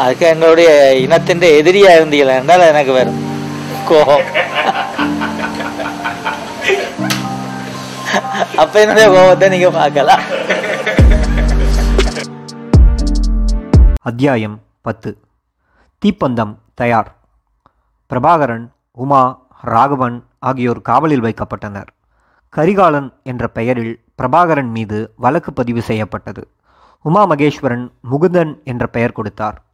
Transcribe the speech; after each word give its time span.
அதுக்கு 0.00 0.26
எங்களுடைய 0.26 0.70
இனத்தின் 1.00 1.38
எதிரியா 1.38 1.90
இருந்தீங்களா 1.98 2.34
என்றால் 2.40 2.60
எனக்கு 2.60 2.92
வரும் 2.92 3.20
கோபம். 3.88 4.24
அப்ப 8.56 8.80
என்னுடைய 8.80 9.06
கோபத்தை 9.08 9.48
நீங்க 9.48 9.70
பார்க்கலாம். 9.70 10.22
அத்தியாயம் 14.02 14.60
பத்து. 14.82 15.18
தீப்பந்தம் 16.02 16.54
தயார். 16.74 17.10
பிரபாகரன் 18.10 18.66
உமா 18.92 19.22
ராகவன் 19.62 20.24
ஆகியோர் 20.38 20.82
காவலில் 20.82 21.22
வைக்கப்பட்டனர். 21.22 21.90
கரிகாலன் 22.48 23.12
என்ற 23.22 23.48
பெயரில் 23.48 23.94
பிரபாகரன் 24.22 24.70
மீது 24.78 25.12
வழக்கு 25.16 25.52
பதிவு 25.52 25.82
செய்யப்பட்டது. 25.82 26.48
உமா 27.02 27.28
மகேஸ்வரன் 27.30 27.86
முகுந்தன் 28.10 28.64
என்ற 28.64 28.86
பெயர் 28.86 29.18
கொடுத்தார். 29.20 29.64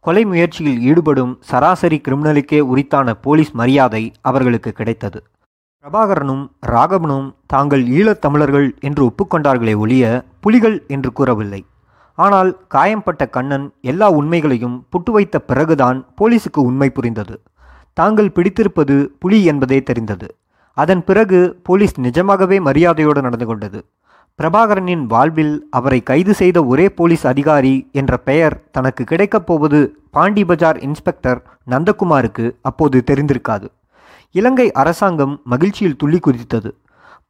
கொலை 0.00 0.24
முயற்சியில் 0.24 0.80
ஈடுபடும் 0.80 1.38
சராசரி 1.40 2.00
கிரிமினலுக்கே 2.08 2.60
உரித்தான 2.60 3.14
போலீஸ் 3.14 3.50
மரியாதை 3.50 4.12
அவர்களுக்கு 4.20 4.72
கிடைத்தது. 4.72 5.22
பிரபாகரனும் 5.84 6.44
ராகவனும் 6.66 7.34
தாங்கள் 7.46 7.86
ஈழத் 7.86 8.20
தமிழர்கள் 8.20 8.74
என்று 8.80 9.02
ஒப்புக்கொண்டார்களே 9.04 9.76
ஒழிய 9.76 10.24
புலிகள் 10.40 10.84
என்று 10.88 11.12
கூறவில்லை. 11.12 11.64
ஆனால் 12.14 12.50
காயம்பட்ட 12.68 13.26
கண்ணன் 13.26 13.72
எல்லா 13.80 14.10
உண்மைகளையும் 14.10 14.86
புட்டு 14.92 15.10
வைத்த 15.10 15.38
பிறகுதான் 15.38 16.06
போலீசுக்கு 16.20 16.60
உண்மை 16.60 16.90
புரிந்தது. 16.90 17.40
தாங்கள் 17.92 18.30
பிடித்திருப்பது 18.30 18.96
புலி 19.18 19.44
என்பதே 19.44 19.82
தெரிந்தது. 19.82 20.36
அதன் 20.76 21.04
பிறகு 21.04 21.60
போலீஸ் 21.62 22.00
நிஜமாகவே 22.00 22.58
மரியாதையோடு 22.58 23.20
நடந்து 23.20 23.46
கொண்டது. 23.46 23.84
பிரபாகரனின் 24.38 25.04
வாழ்வில் 25.12 25.54
அவரை 25.70 26.02
கைது 26.02 26.34
செய்த 26.34 26.58
ஒரே 26.64 26.84
போலீஸ் 26.98 27.26
அதிகாரி 27.26 27.72
என்ற 27.92 28.16
பெயர் 28.16 28.54
தனக்கு 28.70 29.04
கிடைக்கப் 29.04 29.46
போவது 29.46 29.78
பாண்டி 30.10 30.44
பஜார் 30.44 30.78
இன்ஸ்பெக்டர் 30.78 31.40
நந்தகுமாருக்கு 31.70 32.44
அப்போது 32.62 33.02
தெரிந்திருக்காது. 33.10 33.66
இலங்கை 34.30 34.72
அரசாங்கம் 34.72 35.40
மகிழ்ச்சியில் 35.44 35.96
துள்ளி 35.96 36.20
குதித்தது. 36.26 36.70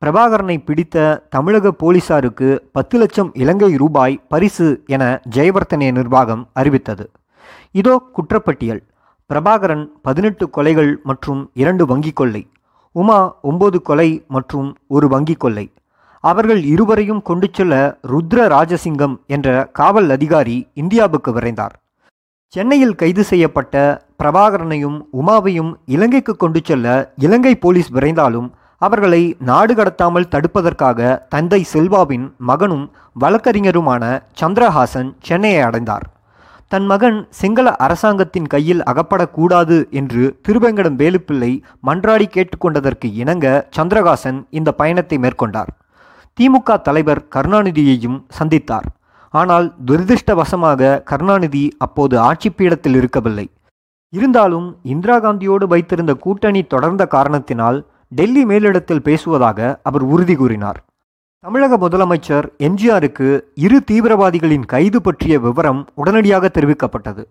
பிரபாகரனை 0.03 0.57
பிடித்த 0.65 1.07
தமிழக 1.31 1.73
போலீசாருக்கு 1.73 2.51
பத்து 2.73 2.99
லட்சம் 2.99 3.31
இலங்கை 3.35 3.77
ரூபாய் 3.77 4.21
பரிசு 4.29 4.69
என 4.87 5.21
ஜெயவர்த்தனே 5.37 5.91
நிர்வாகம் 5.93 6.45
அறிவித்தது. 6.53 7.11
இதோ 7.71 8.03
குற்றப்பட்டியல். 8.17 8.83
பிரபாகரன் 9.31 9.87
பதினெட்டு 10.03 10.51
கொலைகள் 10.57 10.93
மற்றும் 11.03 11.51
இரண்டு 11.55 11.87
வங்கிக் 11.87 12.19
கொள்ளை. 12.21 12.45
உமா 12.93 13.21
ஒன்பது 13.43 13.83
கொலை 13.83 14.25
மற்றும் 14.29 14.77
ஒரு 14.87 15.09
வங்கிக் 15.09 15.43
கொள்ளை. 15.47 15.67
அவர்கள் 16.21 16.63
இருவரையும் 16.65 17.23
கொண்டு 17.23 17.49
செல்ல 17.53 17.75
ருத்ர 18.13 18.39
ராஜசிங்கம் 18.55 19.17
என்ற 19.27 19.69
காவல் 19.73 20.11
அதிகாரி 20.11 20.57
இந்தியாவுக்கு 20.75 21.33
விரைந்தார். 21.33 21.75
சென்னையில் 22.55 22.95
கைது 22.95 23.25
செய்யப்பட்ட 23.25 24.05
பிரபாகரனையும் 24.23 24.99
உமாவையும் 25.13 25.73
இலங்கைக்கு 25.87 26.37
கொண்டு 26.37 26.61
செல்ல 26.65 27.15
இலங்கை 27.17 27.55
போலீஸ் 27.55 27.91
விரைந்தாலும் 27.93 28.49
அவர்களை 28.79 29.23
நாடு 29.39 29.75
கடத்தாமல் 29.75 30.31
தடுப்பதற்காக 30.35 31.27
தந்தை 31.29 31.63
செல்வாவின் 31.63 32.27
மகனும் 32.39 32.87
வழக்கறிஞருமான 33.21 34.03
சந்திரஹாசன் 34.41 35.11
சென்னையை 35.19 35.61
அடைந்தார். 35.61 36.07
தன் 36.69 36.87
மகன் 36.87 37.19
சிங்கள 37.31 37.69
அரசாங்கத்தின் 37.77 38.47
கையில் 38.47 38.83
அகப்படக்கூடாது 38.83 39.77
என்று 39.91 40.23
திருவேங்கடம் 40.49 40.99
வேலுப்பிள்ளை 41.03 41.53
மன்றாடி 41.87 42.27
கேட்டுக்கொண்டதற்கு 42.35 43.09
இணங்க 43.13 43.47
சந்திரகாசன் 43.77 44.41
இந்த 44.51 44.73
பயணத்தை 44.73 45.19
மேற்கொண்டார். 45.19 45.71
திமுக 46.39 46.77
தலைவர் 46.87 47.21
கருணாநிதியையும் 47.35 48.19
சந்தித்தார். 48.39 48.89
ஆனால் 49.35 49.67
துரதிருஷ்டவசமாக 49.87 50.91
கருணாநிதி 51.11 51.63
அப்போது 51.85 52.15
ஆட்சி 52.19 52.51
பீடத்தில் 52.51 52.95
இருக்கவில்லை. 52.95 53.47
இருந்தாலும் 54.13 54.69
இந்திரா 54.93 55.17
காந்தியோடு 55.25 55.65
வைத்திருந்த 55.73 56.13
கூட்டணி 56.15 56.63
தொடர்ந்த 56.63 57.07
காரணத்தினால் 57.07 57.79
டெல்லி 58.09 58.43
மேலிடத்தில் 58.51 59.03
பேசுவதாக 59.09 59.81
அவர் 59.83 60.05
உறுதி 60.13 60.35
கூறினார். 60.35 60.79
தமிழக 61.45 61.77
முதலமைச்சர் 61.77 62.47
எம்ஜிஆருக்கு 62.69 63.29
இரு 63.65 63.79
தீவிரவாதிகளின் 63.91 64.65
கைது 64.73 65.01
பற்றிய 65.03 65.35
விவரம் 65.39 65.83
உடனடியாக 65.95 66.51
தெரிவிக்கப்பட்டது. 66.55 67.23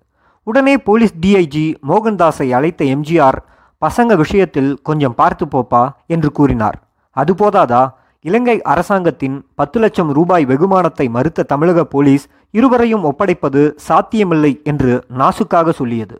உடனே 0.43 0.75
போலீஸ் 0.77 1.15
டிஐஜி 1.23 1.65
மோகன்தாஸை 1.89 2.47
அழைத்த 2.57 2.83
எம்ஜிஆர் 2.95 3.39
பசங்க 3.81 4.11
விஷயத்தில் 4.15 4.71
கொஞ்சம் 4.83 5.15
பார்த்து 5.15 5.45
போப்பா 5.45 5.83
என்று 6.07 6.31
கூறினார். 6.31 6.77
அது 7.11 7.33
போதாதா? 7.33 7.81
இலங்கை 8.25 8.61
அரசாங்கத்தின் 8.61 9.35
பத்து 9.55 9.79
லட்சம் 9.79 10.11
ரூபாய் 10.13 10.45
வெகுமானத்தை 10.45 11.05
மறுத்த 11.09 11.43
தமிழக 11.43 11.83
போலீஸ் 11.85 12.25
இருவரையும் 12.51 13.03
ஒப்படைப்பது 13.03 13.61
சாத்தியமில்லை 13.87 14.61
என்று 14.63 14.93
நாசுக்காக 15.19 15.69
சொல்லியது. 15.69 16.15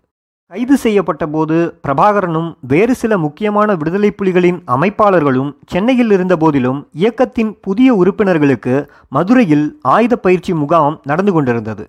கைது 0.52 0.78
செய்யப்பட்ட 0.78 1.24
போது 1.28 1.56
பிரபாகரனும் 1.88 2.50
வேறு 2.68 2.96
சில 2.96 3.14
முக்கியமான 3.18 3.76
விடுதலை 3.76 4.12
புலிகளின் 4.12 4.60
அமைப்பாளர்களும் 4.76 5.50
சென்னையில் 5.66 6.12
இருந்த 6.12 6.36
போதிலும் 6.38 6.80
இயக்கத்தின் 6.92 7.52
புதிய 7.62 7.94
உறுப்பினர்களுக்கு 7.94 8.76
மதுரையில் 9.10 9.80
ஆயுத 9.82 10.16
பயிற்சி 10.16 10.54
முகாம் 10.54 11.02
நடந்து 11.04 11.32
கொண்டிருந்தது. 11.32 11.86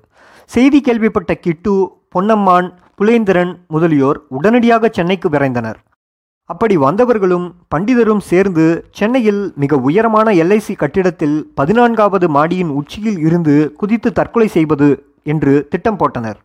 செய்தி 0.50 0.80
கேள்விப்பட்ட 0.80 1.34
கிட்டு 1.34 1.74
பொன்னம்மான் 2.14 2.70
புலேந்திரன் 2.98 3.52
முதலியோர் 3.68 4.20
உடனடியாக 4.28 4.88
சென்னைக்கு 4.88 5.28
விரைந்தனர். 5.28 5.78
அப்படி 6.52 6.74
வந்தவர்களும் 6.78 7.46
பண்டிதரும் 7.74 8.20
சேர்ந்து 8.28 8.64
சென்னையில் 8.98 9.52
மிக 9.62 9.76
உயரமான 9.76 10.28
எல்ஐசி 10.32 10.74
கட்டிடத்தில் 10.76 11.52
பதினான்காவது 11.54 12.28
மாடியின் 12.28 12.68
உச்சியில் 12.68 13.18
இருந்து 13.18 13.72
குதித்து 13.76 14.12
தற்கொலை 14.12 14.48
செய்வது 14.48 14.88
என்று 15.22 15.66
திட்டம் 15.70 15.98
போட்டனர். 15.98 16.38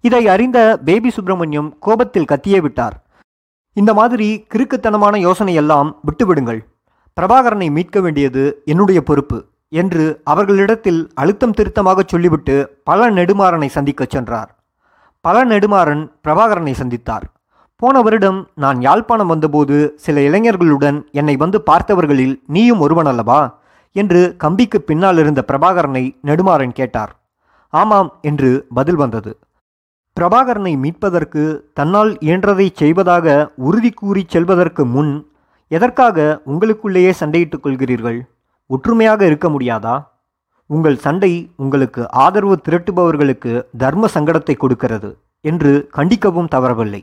இதை 0.00 0.28
அறிந்த 0.28 0.58
பேபி 0.84 1.10
சுப்பிரமணியம் 1.10 1.70
கோபத்தில் 1.78 2.28
கத்தியே 2.32 2.60
விட்டார். 2.60 2.96
இந்த 3.72 3.94
மாதிரி 3.94 4.28
கிறுக்குத்தனமான 4.54 5.14
யோசனையெல்லாம் 5.26 5.90
விட்டுவிடுங்கள். 6.08 6.60
பிரபாகரனை 7.16 7.70
மீட்க 7.70 8.00
வேண்டியது 8.00 8.62
என்னுடைய 8.64 9.00
பொறுப்பு 9.02 9.44
என்று 9.82 10.20
அவர்களிடத்தில் 10.24 11.00
அழுத்தம் 11.14 11.56
திருத்தமாக 11.58 12.04
சொல்லிவிட்டு 12.06 12.56
பல 12.84 13.10
நெடுமாறனை 13.10 13.70
சந்திக்கச் 13.78 14.10
சென்றார். 14.10 14.50
பல 15.20 15.44
நெடுமாறன் 15.44 16.04
பிரபாகரனை 16.24 16.74
சந்தித்தார். 16.82 17.26
போன 17.82 18.00
வருடம் 18.02 18.38
நான் 18.54 18.80
யாழ்ப்பாணம் 18.80 19.26
வந்தபோது 19.26 19.92
சில 19.96 20.20
இளைஞர்களுடன் 20.20 20.96
என்னை 21.10 21.36
வந்து 21.36 21.62
பார்த்தவர்களில் 21.66 22.32
நீயும் 22.46 22.80
ஒருவன் 22.80 23.06
அல்லவா? 23.06 23.58
என்று 23.92 24.34
கம்பிக்கு 24.38 24.78
பின்னால் 24.80 25.18
இருந்த 25.18 25.44
பிரபாகரனை 25.48 26.02
நெடுமாறன் 26.22 26.72
கேட்டார். 26.72 27.12
ஆமாம் 27.68 28.12
என்று 28.20 28.66
பதில் 28.74 28.96
வந்தது. 28.96 29.38
பிரபாகரனை 30.20 30.78
மீட்பதற்கு 30.78 31.70
தன்னால் 31.74 32.10
இயன்றதை 32.20 32.66
செய்வதாக 32.72 33.52
உறுதி 33.56 33.90
கூறி 33.90 34.24
செல்வதற்கு 34.28 34.86
முன் 34.86 35.12
எதற்காக 35.68 36.40
உங்களுக்குள்ளேயே 36.46 37.12
சண்டையிட்டுக் 37.20 37.64
கொள்கிறீர்கள்? 37.64 38.20
ஒற்றுமையாக 38.66 39.26
இருக்க 39.26 39.48
முடியாதா? 39.48 39.96
உங்கள் 40.66 40.96
சண்டை 40.96 41.32
உங்களுக்கு 41.56 42.10
ஆதரவு 42.10 42.58
திரட்டுபவர்களுக்கு 42.68 43.62
தர்ம 43.78 44.08
சங்கடத்தை 44.14 44.56
கொடுக்கிறது 44.56 45.12
என்று 45.40 45.88
கண்டிக்கவும் 45.96 46.52
தவறவில்லை. 46.56 47.02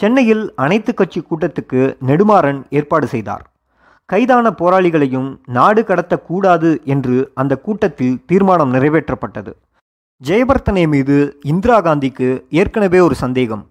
சென்னையில் 0.00 0.52
அனைத்து 0.56 0.94
கட்சி 0.94 1.20
கூட்டத்துக்கு 1.20 1.96
நெடுமாறன் 2.06 2.58
ஏற்பாடு 2.70 3.06
செய்தார். 3.06 3.44
கைதான 4.04 4.50
போராளிகளையும் 4.50 5.28
நாடு 5.46 5.82
கடத்தக்கூடாது 5.82 6.82
என்று 6.84 7.30
அந்த 7.34 7.56
கூட்டத்தில் 7.56 8.18
தீர்மானம் 8.26 8.74
நிறைவேற்றப்பட்டது. 8.74 9.52
ஜெயபர்த்தனை 10.24 10.88
மீது 10.88 11.16
இந்திரா 11.42 11.78
காந்திக்கு 11.80 12.28
ஏற்கனவே 12.50 13.00
ஒரு 13.00 13.14
சந்தேகம். 13.14 13.64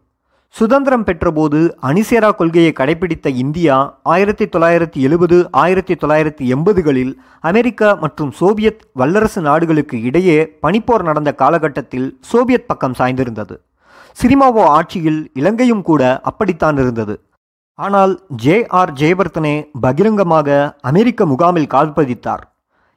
சுதந்திரம் 0.47 1.06
பெற்றபோது 1.06 1.59
அணிசேரா 1.81 2.31
கொள்கையை 2.31 2.74
கடைபிடித்த 2.78 3.28
இந்தியா 3.44 3.78
ஆயிரத்தி 4.03 4.46
தொள்ளாயிரத்தி 4.46 5.00
எழுபது 5.07 5.47
ஆயிரத்தி 5.52 5.94
தொள்ளாயிரத்தி 5.94 6.52
எண்பதுகளில் 6.56 7.13
அமெரிக்கா 7.40 7.94
மற்றும் 7.94 8.31
சோவியத் 8.31 8.84
வல்லரசு 8.94 9.42
நாடுகளுக்கு 9.42 10.02
இடையே 10.02 10.57
பனிப்போர் 10.62 11.03
நடந்த 11.03 11.34
காலகட்டத்தில் 11.34 12.18
சோவியத் 12.22 12.68
பக்கம் 12.68 12.97
சாய்ந்திருந்தது. 13.00 13.57
சிரிமாவோ 14.17 14.63
ஆட்சியில் 14.77 15.21
இலங்கையும் 15.39 15.81
கூட 15.81 16.01
அப்படித்தான் 16.29 16.77
இருந்தது. 16.83 17.15
ஆனால் 17.79 18.13
ஜே 18.44 18.57
ஆர் 18.79 18.94
ஜெயவர்தனே 19.00 19.56
பகிரங்கமாக 19.85 20.50
அமெரிக்க 20.89 21.25
முகாமில் 21.25 21.71
கால் 21.73 21.95
பதித்தார். 21.97 22.44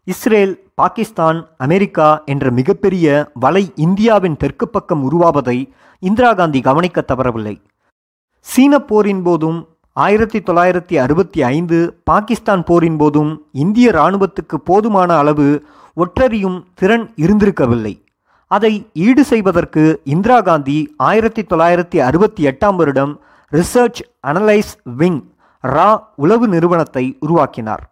இஸ்ரேல் 0.07 0.53
பாகிஸ்தான் 0.75 1.39
அமெரிக்கா 1.65 2.09
என்ற 2.33 2.51
மிகப்பெரிய 2.59 3.07
வலை 3.45 3.65
இந்தியாவின் 3.87 4.37
தெற்கு 4.43 4.69
பக்கம் 4.69 5.03
உருவாவதை 5.09 5.59
இந்திரா 6.03 6.31
காந்தி 6.33 6.61
கவனிக்க 6.69 7.05
தவறவில்லை. 7.11 7.57
சீன 8.47 8.79
போரின் 8.91 9.23
போதும் 9.23 9.59
ஆயிரத்தி 9.97 10.39
தொள்ளாயிரத்தி 10.39 10.97
அறுபத்தி 11.05 11.41
ஐந்து 11.55 11.79
பாகிஸ்தான் 12.11 12.63
போரின் 12.69 12.97
போதும் 12.97 13.33
இந்திய 13.65 13.89
இராணுவத்துக்கு 13.91 14.59
போதுமான 14.71 15.11
அளவு 15.23 15.49
ஒற்றறியும் 15.97 16.59
திறன் 16.75 17.07
இருந்திருக்கவில்லை. 17.25 17.95
அதை 18.51 18.73
ஈடு 18.93 19.25
செய்வதற்கு 19.25 20.01
இந்திரா 20.05 20.41
காந்தி 20.41 20.95
ஆயிரத்தி 20.97 21.43
தொள்ளாயிரத்தி 21.43 21.99
அறுபத்தி 21.99 22.43
எட்டாம் 22.47 22.77
வருடம் 22.77 23.13
ரிசர்ச் 23.53 24.01
அனலைஸ் 24.27 24.73
விங் 25.01 25.21
ரா 25.65 25.91
உளவு 26.17 26.49
நிறுவனத்தை 26.49 27.17
உருவாக்கினார். 27.21 27.85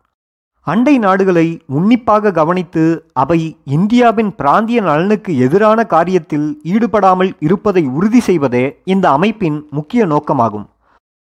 அண்டை 0.66 0.98
நாடுகளை 0.98 1.60
உன்னிப்பாக 1.66 2.32
கவனித்து 2.32 2.84
அவை 3.12 3.40
இந்தியாவின் 3.64 4.34
பிராந்திய 4.34 4.80
நலனுக்கு 4.80 5.38
எதிரான 5.38 5.86
காரியத்தில் 5.90 6.48
ஈடுபடாமல் 6.62 7.32
இருப்பதை 7.40 7.84
உறுதி 7.86 8.20
செய்வதே 8.20 8.64
இந்த 8.84 9.10
அமைப்பின் 9.10 9.58
முக்கிய 9.70 10.06
நோக்கமாகும். 10.06 10.66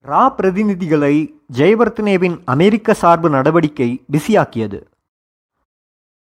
ரா 0.05 0.23
பிரதிநிதிகளை 0.37 1.15
ஜெயவர்த்தனேவின் 1.57 2.37
அமெரிக்க 2.45 2.93
சார்பு 2.93 3.29
நடவடிக்கை 3.29 3.89
பிஸியாக்கியது. 4.11 4.79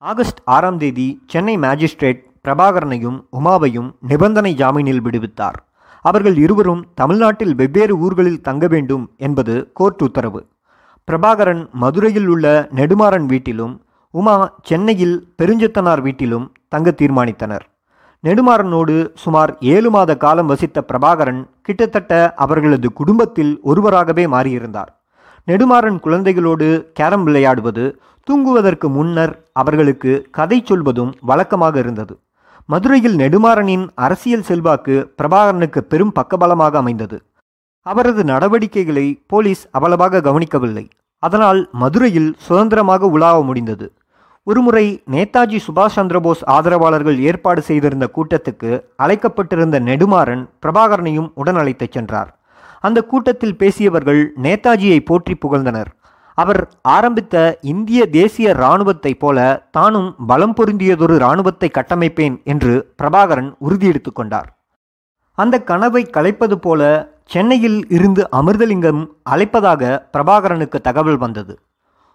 ஆகஸ்ட் 0.02 0.40
ஆறாம் 0.44 0.78
தேதி 0.78 1.22
சென்னை 1.26 1.54
மேஜிஸ்ட்ரேட் 1.58 2.20
பிரபாகரனையும் 2.44 3.18
உமாவையும் 3.38 3.88
நிபந்தனை 4.00 4.52
ஜாமீனில் 4.54 5.02
விடுவித்தார். 5.06 5.58
அவர்கள் 6.04 6.36
இருவரும் 6.36 6.82
தமிழ்நாட்டில் 6.94 7.54
வெவ்வேறு 7.54 7.98
ஊர்களில் 7.98 8.40
தங்க 8.40 8.66
வேண்டும் 8.66 9.10
என்பது 9.16 9.70
கோர்ட் 9.72 10.02
உத்தரவு. 10.02 10.40
பிரபாகரன் 11.08 11.68
மதுரையில் 11.72 12.28
உள்ள 12.28 12.68
நெடுமாறன் 12.74 13.26
வீட்டிலும் 13.26 13.74
உமா 14.10 14.36
சென்னையில் 14.62 15.16
பெருஞ்சத்தனார் 15.38 16.00
வீட்டிலும் 16.00 16.46
தங்க 16.68 16.90
தீர்மானித்தனர். 16.90 17.64
நெடுமாறனோடு 18.24 18.94
சுமார் 19.14 19.56
ஏழு 19.60 19.90
மாத 19.90 20.16
காலம் 20.16 20.46
வசித்த 20.46 20.78
பிரபாகரன் 20.82 21.42
கிட்டத்தட்ட 21.62 22.32
அவர்களது 22.36 22.92
குடும்பத்தில் 22.92 23.60
ஒருவராகவே 23.62 24.26
மாறியிருந்தார். 24.26 24.90
நெடுமாறன் 25.48 25.98
குழந்தைகளோடு 26.04 26.68
கேரம் 26.92 27.24
விளையாடுவது 27.24 27.84
தூங்குவதற்கு 28.28 28.88
முன்னர் 28.88 29.34
அவர்களுக்கு 29.52 30.28
கதை 30.30 30.62
சொல்வதும் 30.64 31.12
வழக்கமாக 31.20 31.78
இருந்தது. 31.78 32.14
மதுரையில் 32.70 33.14
நெடுமாறனின் 33.16 33.84
அரசியல் 33.94 34.46
செல்வாக்கு 34.48 34.94
பிரபாகரனுக்கு 35.18 35.80
பெரும் 35.92 36.12
பக்கபலமாக 36.18 36.74
அமைந்தது. 36.76 37.18
அவரது 37.86 38.24
நடவடிக்கைகளை 38.24 39.04
போலீஸ் 39.26 39.62
அவ்வளவாக 39.70 40.20
கவனிக்கவில்லை. 40.20 40.84
அதனால் 41.22 41.60
மதுரையில் 41.72 42.34
சுதந்திரமாக 42.38 43.06
உலாவ 43.06 43.38
முடிந்தது. 43.42 43.86
ஒருமுறை 44.46 44.84
நேதாஜி 45.10 45.58
சுபாஷ் 45.66 45.96
சந்திரபோஸ் 45.96 46.42
ஆதரவாளர்கள் 46.56 47.18
ஏற்பாடு 47.18 47.62
செய்திருந்த 47.62 48.08
கூட்டத்துக்கு 48.16 48.70
அழைக்கப்பட்டிருந்த 49.04 49.78
நெடுமாறன் 49.80 50.44
பிரபாகரனையும் 50.62 51.30
உடன் 51.34 51.56
அழைத்துச் 51.56 51.92
சென்றார். 51.92 52.30
அந்த 52.80 52.98
கூட்டத்தில் 53.02 53.56
பேசியவர்கள் 53.56 54.32
நேதாஜியை 54.42 55.00
போற்றி 55.00 55.36
புகழ்ந்தனர். 55.46 55.90
அவர் 56.42 56.60
ஆரம்பித்த 56.96 57.36
இந்திய 57.72 58.00
தேசிய 58.16 58.48
இராணுவத்தைப் 58.58 59.20
போல 59.22 59.38
தானும் 59.76 60.10
பலம் 60.26 60.54
பொருந்தியதொரு 60.58 61.14
இராணுவத்தை 61.20 61.68
கட்டமைப்பேன் 61.70 62.36
என்று 62.52 62.72
பிரபாகரன் 63.00 63.50
உறுதியெடுத்து 63.66 64.12
கொண்டார். 64.12 64.48
அந்த 65.38 65.56
கனவை 65.70 66.02
கலைப்பது 66.16 66.56
போல 66.66 66.82
சென்னையில் 67.32 67.80
இருந்து 67.96 68.22
அமிர்தலிங்கம் 68.38 69.00
அழைப்பதாக 69.30 69.82
பிரபாகரனுக்கு 70.12 70.78
தகவல் 70.88 71.18
வந்தது. 71.24 71.54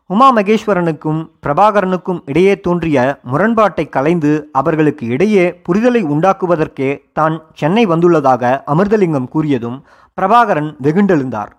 உமா 0.10 0.28
மகேஸ்வரனுக்கும் 0.38 1.20
பிரபாகரனுக்கும் 1.46 2.22
இடையே 2.26 2.54
தோன்றிய 2.60 2.98
முரண்பாட்டை 3.32 3.86
கலைந்து 3.90 4.32
அவர்களுக்கு 4.52 5.06
இடையே 5.16 5.46
புரிதலை 5.68 6.02
உண்டாக்குவதற்கே 6.14 6.90
தான் 7.20 7.36
சென்னை 7.54 7.84
வந்துள்ளதாக 7.88 8.54
அமிர்தலிங்கம் 8.74 9.30
கூறியதும் 9.36 9.78
பிரபாகரன் 10.18 10.72
வெகுண்டெழுந்தார். 10.86 11.52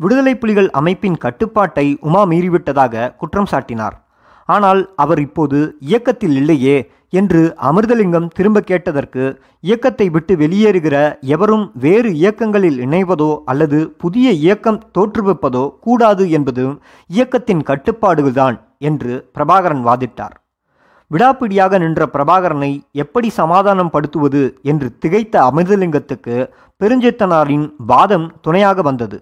விடுதலை 0.00 0.34
புலிகள் 0.36 0.70
அமைப்பின் 0.80 1.18
கட்டுப்பாட்டை 1.24 1.86
உமா 2.00 2.22
மீறிவிட்டதாக 2.30 3.10
குற்றம் 3.20 3.50
சாட்டினார். 3.52 3.96
ஆனால் 4.48 4.80
அவர் 5.02 5.20
இப்போது 5.26 5.58
இயக்கத்தில் 5.90 6.36
இல்லையே 6.40 6.76
என்று 7.18 7.40
அமிர்தலிங்கம் 7.68 8.28
திரும்ப 8.36 8.58
கேட்டதற்கு 8.60 9.24
இயக்கத்தை 9.60 10.06
விட்டு 10.10 10.32
வெளியேறுகிற 10.36 10.96
எவரும் 11.34 11.64
வேறு 11.84 12.10
இயக்கங்களில் 12.20 12.78
இணைவதோ 12.86 13.30
அல்லது 13.44 13.78
புதிய 13.96 14.30
இயக்கம் 14.44 14.82
தோற்றுவிப்பதோ 14.98 15.64
கூடாது 15.80 16.24
என்பதும் 16.30 16.74
இயக்கத்தின் 17.10 17.62
கட்டுப்பாடுகள்தான் 17.70 18.56
என்று 18.78 19.12
பிரபாகரன் 19.36 19.82
வாதிட்டார். 19.88 20.36
விடாப்பிடியாக 21.10 21.78
நின்ற 21.78 22.02
பிரபாகரனை 22.12 22.72
எப்படி 23.02 23.28
சமாதானம் 23.40 23.90
படுத்துவது 23.90 24.42
என்று 24.62 24.88
திகைத்த 25.04 25.34
அமிர்தலிங்கத்துக்கு 25.48 26.36
பெருஞ்சேத்தனாரின் 26.80 27.66
வாதம் 27.90 28.26
துணையாக 28.40 28.82
வந்தது. 28.82 29.18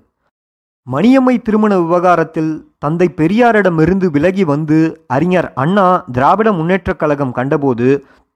மணியம்மை 0.92 1.42
திருமண 1.42 1.78
விவகாரத்தில் 1.78 2.52
தந்தை 2.78 3.06
பெரியாரிடமிருந்து 3.16 4.06
விலகி 4.06 4.44
வந்து 4.44 5.04
அறிஞர் 5.06 5.52
அண்ணா 5.54 6.04
திராவிட 6.12 6.52
முன்னேற்றக் 6.52 6.96
கழகம் 6.96 7.32
கண்டபோது 7.32 7.88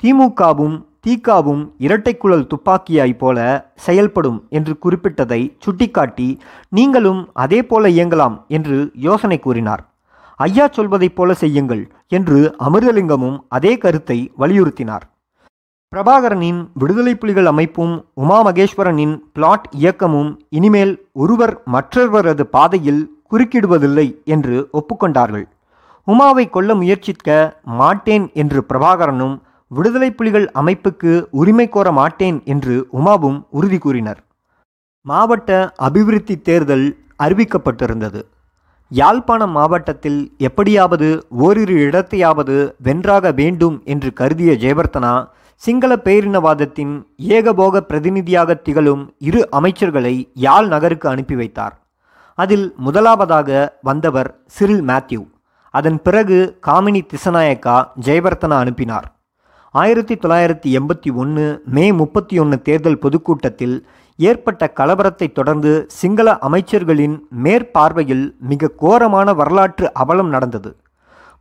திமுகவும் 0.02 0.76
தீகாவும் 1.06 1.62
இரட்டைக்குழல் 1.78 2.46
துப்பாக்கியாய் 2.46 3.18
போல 3.18 3.38
செயல்படும் 3.76 4.38
என்று 4.48 4.76
குறிப்பிட்டதை 4.84 5.40
சுட்டிக்காட்டி 5.58 6.28
நீங்களும் 6.68 7.30
அதே 7.32 7.62
போல 7.62 7.88
இயங்கலாம் 7.88 8.36
என்று 8.48 8.90
யோசனை 8.94 9.38
கூறினார். 9.38 9.82
ஐயா 10.36 10.68
சொல்வதைப் 10.68 11.16
போல 11.16 11.34
செய்யுங்கள் 11.34 11.82
என்று 12.08 12.38
அமிர்தலிங்கமும் 12.58 13.38
அதே 13.48 13.78
கருத்தை 13.78 14.32
வலியுறுத்தினார். 14.38 15.04
பிரபாகரனின் 15.94 16.69
விடுதலை 16.73 17.12
புலிகள் 17.14 17.46
அமைப்பும் 17.46 17.93
உமா 18.14 18.38
மகேஸ்வரனின் 18.46 19.12
பிளாட் 19.32 19.67
இயக்கமும் 19.79 20.31
இனிமேல் 20.49 21.08
ஒருவர் 21.12 21.62
மற்றொருவரது 21.73 22.44
பாதையில் 22.56 23.02
குறுக்கிடுவதில்லை 23.31 24.06
என்று 24.25 24.69
ஒப்புக்கொண்டார்கள். 24.73 25.44
உமாவை 26.06 26.50
கொல்ல 26.50 26.75
முயற்சிக்க 26.75 27.37
மாட்டேன் 27.64 28.31
என்று 28.32 28.64
பிரபாகரனும் 28.69 29.37
விடுதலை 29.70 30.11
புலிகள் 30.12 30.46
அமைப்புக்கு 30.55 31.12
உரிமை 31.31 31.69
கோர 31.69 31.93
மாட்டேன் 31.93 32.40
என்று 32.44 32.87
உமாவும் 32.93 33.38
உறுதி 33.50 33.79
கூறினர். 33.79 34.20
மாவட்ட 35.06 35.73
அபிவிருத்தி 35.76 36.37
தேர்தல் 36.40 36.87
அறிவிக்கப்பட்டிருந்தது. 37.23 38.23
யாழ்ப்பாணம் 38.88 39.50
மாவட்டத்தில் 39.50 40.20
எப்படியாவது 40.38 41.26
ஓரிரு 41.29 41.79
இடத்தையாவது 41.88 42.58
வென்றாக 42.82 43.32
வேண்டும் 43.32 43.82
என்று 43.85 44.12
கருதிய 44.12 44.52
ஜெயவர்த்தனா 44.52 45.14
சிங்கள 45.56 45.96
பேரினவாதத்தின் 45.96 47.06
ஏகபோக 47.16 47.80
பிரதிநிதியாக 47.80 48.54
திகழும் 48.54 49.14
இரு 49.18 49.48
அமைச்சர்களை 49.52 50.28
யாழ் 50.34 50.66
நகருக்கு 50.66 51.08
அனுப்பி 51.08 51.34
வைத்தார். 51.34 51.86
அதில் 52.34 52.74
முதலாவதாக 52.76 53.78
வந்தவர் 53.82 54.40
சிறில் 54.46 54.82
மேத்யூ. 54.82 55.26
அதன் 55.70 56.02
பிறகு 56.02 56.58
காமினி 56.66 57.00
திசநாயக்கா 57.06 57.84
ஜெயவர்த்தனா 58.00 58.58
அனுப்பினார். 58.58 59.14
ஆயிரத்தி 59.70 60.14
தொள்ளாயிரத்தி 60.14 60.78
எண்பத்தி 60.78 61.14
ஒன்று 61.14 61.62
மே 61.64 61.92
முப்பத்தி 61.92 62.38
ஒன்று 62.38 62.62
தேர்தல் 62.62 62.98
பொதுக்கூட்டத்தில் 62.98 63.86
ஏற்பட்ட 64.16 64.72
கலவரத்தை 64.76 65.32
தொடர்ந்து 65.32 65.84
சிங்கள 65.88 66.38
அமைச்சர்களின் 66.42 67.18
மேற்பார்வையில் 67.42 68.38
மிக 68.38 68.68
கோரமான 68.68 69.32
வரலாற்று 69.32 69.92
அவலம் 69.92 70.28
நடந்தது. 70.28 70.76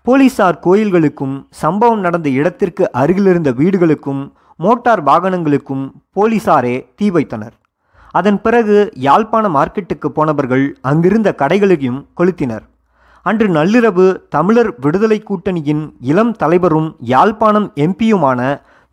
போலீசார் 0.08 0.58
கோயில்களுக்கும் 0.64 1.36
சம்பவம் 1.60 2.02
நடந்த 2.06 2.30
இடத்திற்கு 2.40 2.84
அருகிலிருந்த 3.02 3.50
வீடுகளுக்கும் 3.60 4.22
மோட்டார் 4.64 5.02
வாகனங்களுக்கும் 5.10 5.84
போலீசாரே 6.16 6.74
தீ 6.96 7.08
வைத்தனர். 7.10 7.54
அதன் 8.20 8.40
பிறகு 8.46 8.78
யாழ்ப்பாண 9.06 9.50
மார்க்கெட்டுக்கு 9.50 10.10
போனவர்கள் 10.18 10.66
அங்கிருந்த 10.92 11.30
கடைகளையும் 11.42 12.00
கொளுத்தினர். 12.20 12.66
அன்று 13.26 13.48
நள்ளிரவு 13.58 14.08
தமிழர் 14.36 14.72
விடுதலை 14.86 15.20
கூட்டணியின் 15.30 15.84
இளம் 16.12 16.34
தலைவரும் 16.42 16.90
யாழ்ப்பாணம் 17.14 17.70
எம்பியுமான 17.86 18.42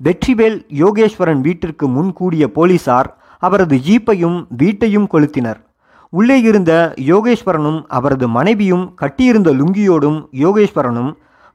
வெற்றிவேல் 0.01 0.59
யோகேஸ்வரன் 0.83 1.43
வீட்டிற்கு 1.49 1.89
முன் 1.97 2.13
கூடிய 2.21 2.47
போலீசார் 2.59 3.11
அவரது 3.39 3.77
ஜீப்பையும் 3.89 4.39
வீட்டையும் 4.63 5.11
கொளுத்தினர். 5.15 5.61
உள்ளே 6.13 6.41
இருந்த 6.41 6.73
யோகேஸ்வரனும் 7.11 7.81
அவரது 7.97 8.29
மனைவியும் 8.29 8.95
கட்டியிருந்த 8.95 9.51
லுங்கியோடும் 9.55 10.21
யோகேஸ்வரனும் 10.45 11.11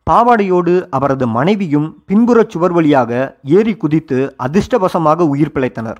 பாவாடையோடு 0.09 0.73
அவரது 0.89 1.27
மனைவியும் 1.27 1.87
பின்புறச் 2.07 2.49
சுவர் 2.49 2.71
வழியாக 2.71 3.39
ஏறி 3.43 3.73
குதித்து 3.75 4.35
அதிர்ஷ்டவசமாக 4.43 5.27
உயிர் 5.33 5.53
பிழைத்தனர். 5.53 5.99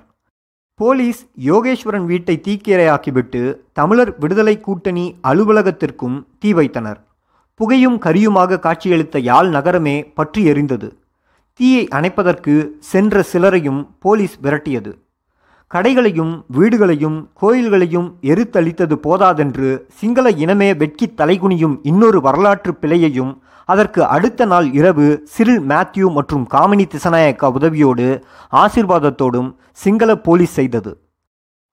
போலீஸ் 0.74 1.20
யோகேஸ்வரன் 1.44 2.04
வீட்டை 2.04 2.40
தீக்கிரையாக்கிவிட்டு 2.46 3.42
தமிழர் 3.72 4.18
விடுதலை 4.18 4.60
கூட்டணி 4.60 5.16
அலுவலகத்திற்கும் 5.28 6.16
தீ 6.38 6.52
வைத்தனர். 6.52 7.00
புகையும் 7.54 7.98
கரியுமாக 8.00 8.58
காட்சியளித்த 8.58 9.18
யாழ் 9.18 9.48
நகரமே 9.48 9.96
பற்றி 10.18 10.42
எரிந்தது. 10.52 10.88
தீயை 11.60 11.88
அணைப்பதற்கு 11.94 12.54
சென்ற 12.78 13.24
சிலரையும் 13.32 13.82
போலீஸ் 13.98 14.36
விரட்டியது. 14.42 14.92
கடைகளையும் 15.70 16.34
வீடுகளையும் 16.56 17.16
கோயில்களையும் 17.40 18.08
எரித்தளித்தது 18.22 18.96
போதாதென்று 19.06 19.70
சிங்கள 19.94 20.30
இனமே 20.30 20.68
வெட்கி 20.76 21.06
தலைகுனியும் 21.16 21.74
இன்னொரு 21.82 22.20
வரலாற்று 22.20 22.72
பிழையையும் 22.80 23.32
அதற்கு 23.64 24.04
அடுத்த 24.04 24.44
நாள் 24.44 24.72
இரவு 24.72 25.06
சிறில் 25.24 25.62
மேத்யூ 25.70 26.08
மற்றும் 26.12 26.44
காமினி 26.54 26.84
திசநாயக்கா 26.92 27.48
உதவியோடு 27.58 28.06
ஆசிர்வாதத்தோடும் 28.52 29.50
சிங்கள 29.72 30.16
போலீஸ் 30.16 30.52
செய்தது. 30.52 30.92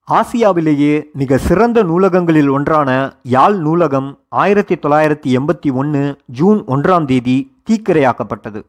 ஆசியாவிலேயே 0.08 0.94
மிக 1.14 1.38
சிறந்த 1.38 1.84
நூலகங்களில் 1.84 2.50
ஒன்றான 2.50 2.90
யாழ் 3.22 3.58
நூலகம் 3.58 4.10
ஆயிரத்தி 4.30 4.76
தொள்ளாயிரத்தி 4.76 5.30
எண்பத்தி 5.40 5.72
ஒன்று 5.74 6.04
ஜூன் 6.26 6.60
ஒன்றாம் 6.68 7.06
தேதி 7.06 7.38
தீக்கிரையாக்கப்பட்டது. 7.70 8.62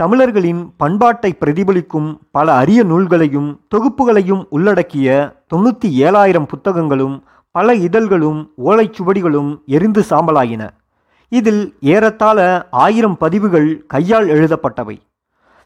தமிழர்களின் 0.00 0.74
பண்பாட்டை 0.76 1.36
பிரதிபலிக்கும் 1.40 2.08
பல 2.30 2.52
அரிய 2.52 2.82
நூல்களையும் 2.82 3.60
தொகுப்புகளையும் 3.74 4.42
உள்ளடக்கிய 4.50 5.06
தொண்ணூற்றி 5.54 5.88
ஏழாயிரம் 6.06 6.46
புத்தகங்களும் 6.46 7.24
பல 7.50 7.74
இதழ்களும் 7.74 8.50
ஓலைச்சுவடிகளும் 8.64 9.62
எரிந்து 9.66 10.04
சாம்பலாயின. 10.10 10.68
இதில் 11.28 11.74
ஏறத்தாழ 11.80 12.68
ஆயிரம் 12.70 13.16
பதிவுகள் 13.16 13.86
கையால் 13.86 14.26
எழுதப்பட்டவை. 14.26 14.96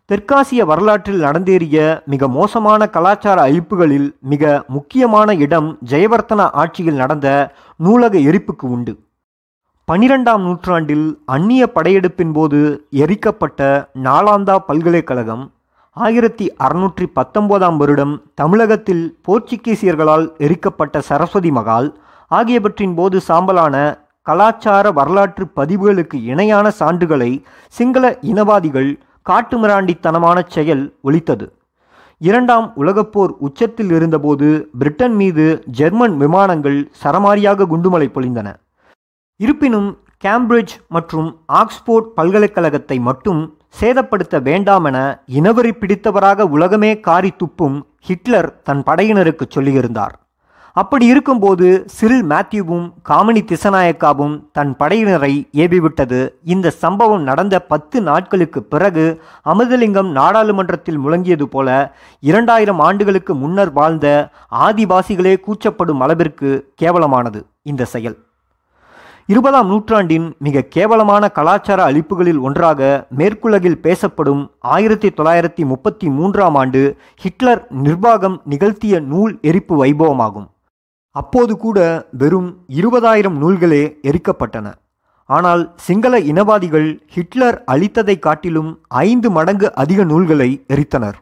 தெற்காசிய 0.09 0.65
வரலாற்றில் 0.65 1.21
நடந்தேறிய 1.23 2.07
மிக 2.07 2.29
மோசமான 2.29 2.87
கலாச்சார 2.87 3.41
அழிப்புகளில் 3.41 4.17
மிக 4.21 4.65
முக்கியமான 4.69 5.35
இடம் 5.35 5.79
ஜெயவர்த்தன 5.91 6.51
ஆட்சியில் 6.53 6.95
நடந்த 6.95 7.55
நூலக 7.77 8.19
எரிப்புக்கு 8.19 8.67
உண்டு. 8.77 8.95
பனிரெண்டாம் 9.91 10.43
நூற்றாண்டில் 10.47 11.07
அந்நிய 11.35 11.63
படையெடுப்பின் 11.77 12.33
போது 12.33 12.59
எரிக்கப்பட்ட 13.03 13.61
நாலாந்தா 14.05 14.57
பல்கலைக்கழகம் 14.67 15.43
ஆயிரத்தி 15.97 16.47
அறுநூற்றி 16.65 17.07
பத்தொன்பதாம் 17.17 17.79
வருடம் 17.83 18.13
தமிழகத்தில் 18.35 19.03
போர்ச்சுகீசியர்களால் 19.29 20.27
எரிக்கப்பட்ட 20.47 21.03
சரஸ்வதி 21.09 21.53
மகால் 21.59 21.89
ஆகியவற்றின் 22.31 22.95
போது 22.95 23.19
சாம்பலான 23.29 23.83
கலாச்சார 24.27 24.93
வரலாற்று 25.01 25.47
பதிவுகளுக்கு 25.57 26.21
இணையான 26.33 26.73
சான்றுகளை 26.81 27.31
சிங்கள 27.75 28.15
இனவாதிகள் 28.33 28.91
காட்டுமிராண்டித்தனமான 29.31 30.39
செயல் 30.49 30.87
ஒழித்தது. 31.09 31.47
இரண்டாம் 32.21 32.67
உலகப்போர் 32.77 33.35
உச்சத்தில் 33.47 33.95
இருந்தபோது 33.99 34.49
பிரிட்டன் 34.79 35.19
மீது 35.21 35.47
ஜெர்மன் 35.81 36.17
விமானங்கள் 36.17 36.81
சரமாரியாக 37.05 37.67
குண்டுமலை 37.73 38.11
பொழிந்தன. 38.17 38.51
இருப்பினும் 39.45 39.87
கேம்பிரிட்ஜ் 40.25 40.73
மற்றும் 40.95 41.29
ஆக்ஸ்போர்ட் 41.61 42.09
பல்கலைக்கழகத்தை 42.17 42.97
மட்டும் 43.07 43.41
சேதப்படுத்த 43.79 44.41
வேண்டாமென 44.49 44.97
இனவரி 45.39 45.73
பிடித்தவராக 45.81 46.47
உலகமே 46.57 46.91
காரி 47.07 47.31
துப்பும் 47.43 47.79
ஹிட்லர் 48.09 48.51
தன் 48.63 48.83
படையினருக்கு 48.87 49.47
சொல்லியிருந்தார். 49.55 50.15
அப்படி 50.73 51.07
இருக்கும்போது 51.07 51.67
சிறில் 51.87 52.27
மேத்யூவும் 52.33 52.87
காமினி 53.09 53.43
திசநாயக்காவும் 53.53 54.37
தன் 54.53 54.77
படையினரை 54.79 55.33
ஏவிவிட்டது. 55.63 56.21
இந்த 56.45 56.71
சம்பவம் 56.85 57.23
நடந்த 57.23 57.57
பத்து 57.73 58.01
நாட்களுக்கு 58.03 58.63
பிறகு 58.63 59.05
அமிர்தலிங்கம் 59.45 60.11
நாடாளுமன்றத்தில் 60.21 61.03
முழங்கியது 61.05 61.47
போல 61.55 61.69
இரண்டாயிரம் 62.33 62.79
ஆண்டுகளுக்கு 62.79 63.35
முன்னர் 63.35 63.73
வாழ்ந்த 63.73 64.09
ஆதிவாசிகளே 64.67 65.37
கூச்சப்படும் 65.47 66.03
அளவிற்கு 66.07 66.51
கேவலமானது 66.83 67.43
இந்த 67.63 67.85
செயல். 67.85 68.19
இருபதாம் 69.31 69.67
நூற்றாண்டின் 69.67 70.25
மிக 70.39 70.63
கேவலமான 70.75 71.25
கலாச்சார 71.29 71.81
அழிப்புகளில் 71.83 72.39
ஒன்றாக 72.39 72.81
மேற்குலகில் 73.19 73.77
பேசப்படும் 73.85 74.41
ஆயிரத்தி 74.59 75.09
தொள்ளாயிரத்தி 75.09 75.65
முப்பத்தி 75.73 76.07
மூன்றாம் 76.09 76.55
ஆண்டு 76.55 76.81
ஹிட்லர் 77.17 77.63
நிர்வாகம் 77.85 78.41
நிகழ்த்திய 78.45 79.01
நூல் 79.01 79.39
எரிப்பு 79.43 79.75
வைபவமாகும். 79.85 80.49
அப்போது 81.17 81.57
கூட 81.57 81.79
வெறும் 82.11 82.51
இருபதாயிரம் 82.81 83.37
நூல்களே 83.43 83.83
எரிக்கப்பட்டன. 84.03 84.67
ஆனால் 85.25 85.63
சிங்கள 85.77 86.21
இனவாதிகள் 86.33 86.91
ஹிட்லர் 87.07 87.59
அளித்ததை 87.73 88.19
காட்டிலும் 88.19 88.71
ஐந்து 88.89 89.31
மடங்கு 89.31 89.75
அதிக 89.75 90.05
நூல்களை 90.05 90.51
எரித்தனர். 90.69 91.19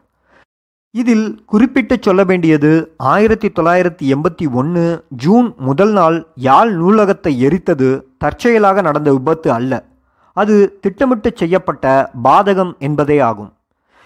இதில் 0.91 1.43
குறிப்பிட்டு 1.45 1.95
சொல்ல 2.01 2.23
வேண்டியது 2.23 2.69
ஆயிரத்தி 2.97 3.47
தொள்ளாயிரத்தி 3.47 4.05
எண்பத்தி 4.13 4.45
ஒன்று 4.51 5.05
ஜூன் 5.23 5.53
முதல் 5.57 5.91
நாள் 5.91 6.27
யாழ் 6.35 6.71
நூலகத்தை 6.75 7.37
எரித்தது 7.37 7.89
தற்செயலாக 8.17 8.81
நடந்த 8.81 9.11
விபத்து 9.11 9.51
அல்ல. 9.51 9.85
அது 10.33 10.77
திட்டமிட்டு 10.81 11.31
செய்யப்பட்ட 11.35 12.11
பாதகம் 12.23 12.77
என்பதே 12.77 13.19
ஆகும். 13.19 13.51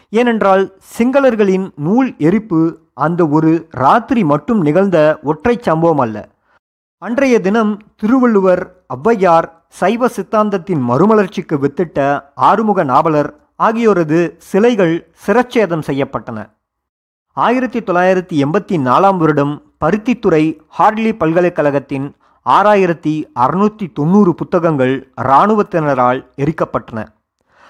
ஏனென்றால் 0.09 0.77
சிங்களர்களின் 0.97 1.69
நூல் 1.75 2.15
எரிப்பு 2.17 2.61
அந்த 2.93 3.27
ஒரு 3.27 3.67
ராத்திரி 3.69 4.23
மட்டும் 4.23 4.61
நிகழ்ந்த 4.61 5.19
ஒற்றை 5.23 5.57
சம்பவம் 5.61 5.99
அல்ல. 5.99 6.29
அன்றைய 6.97 7.39
தினம் 7.39 7.81
திருவள்ளுவர் 7.95 8.63
ஔவையார் 8.95 9.47
சைவ 9.69 10.07
சித்தாந்தத்தின் 10.07 10.83
மறுமலர்ச்சிக்கு 10.89 11.57
வித்திட்ட 11.63 11.99
ஆறுமுக 12.35 12.83
நாவலர் 12.83 13.31
ஆகியோரது 13.63 14.19
சிலைகள் 14.37 14.95
சிரச்சேதம் 15.25 15.87
செய்யப்பட்டன. 15.87 16.39
ஆயிரத்தி 17.35 17.79
தொள்ளாயிரத்தி 17.79 18.35
எண்பத்தி 18.43 18.75
நாலாம் 18.87 19.17
வருடம் 19.17 19.61
பருத்தித்துறை 19.85 20.59
ஹார்ட்லி 20.67 21.13
பல்கலைக்கழகத்தின் 21.13 22.15
ஆறாயிரத்தி 22.45 23.13
அறுநூற்றி 23.35 23.91
தொண்ணூறு 23.93 24.35
புத்தகங்கள் 24.35 25.11
இராணுவத்தினரால் 25.21 26.25
எரிக்கப்பட்டன. 26.37 27.05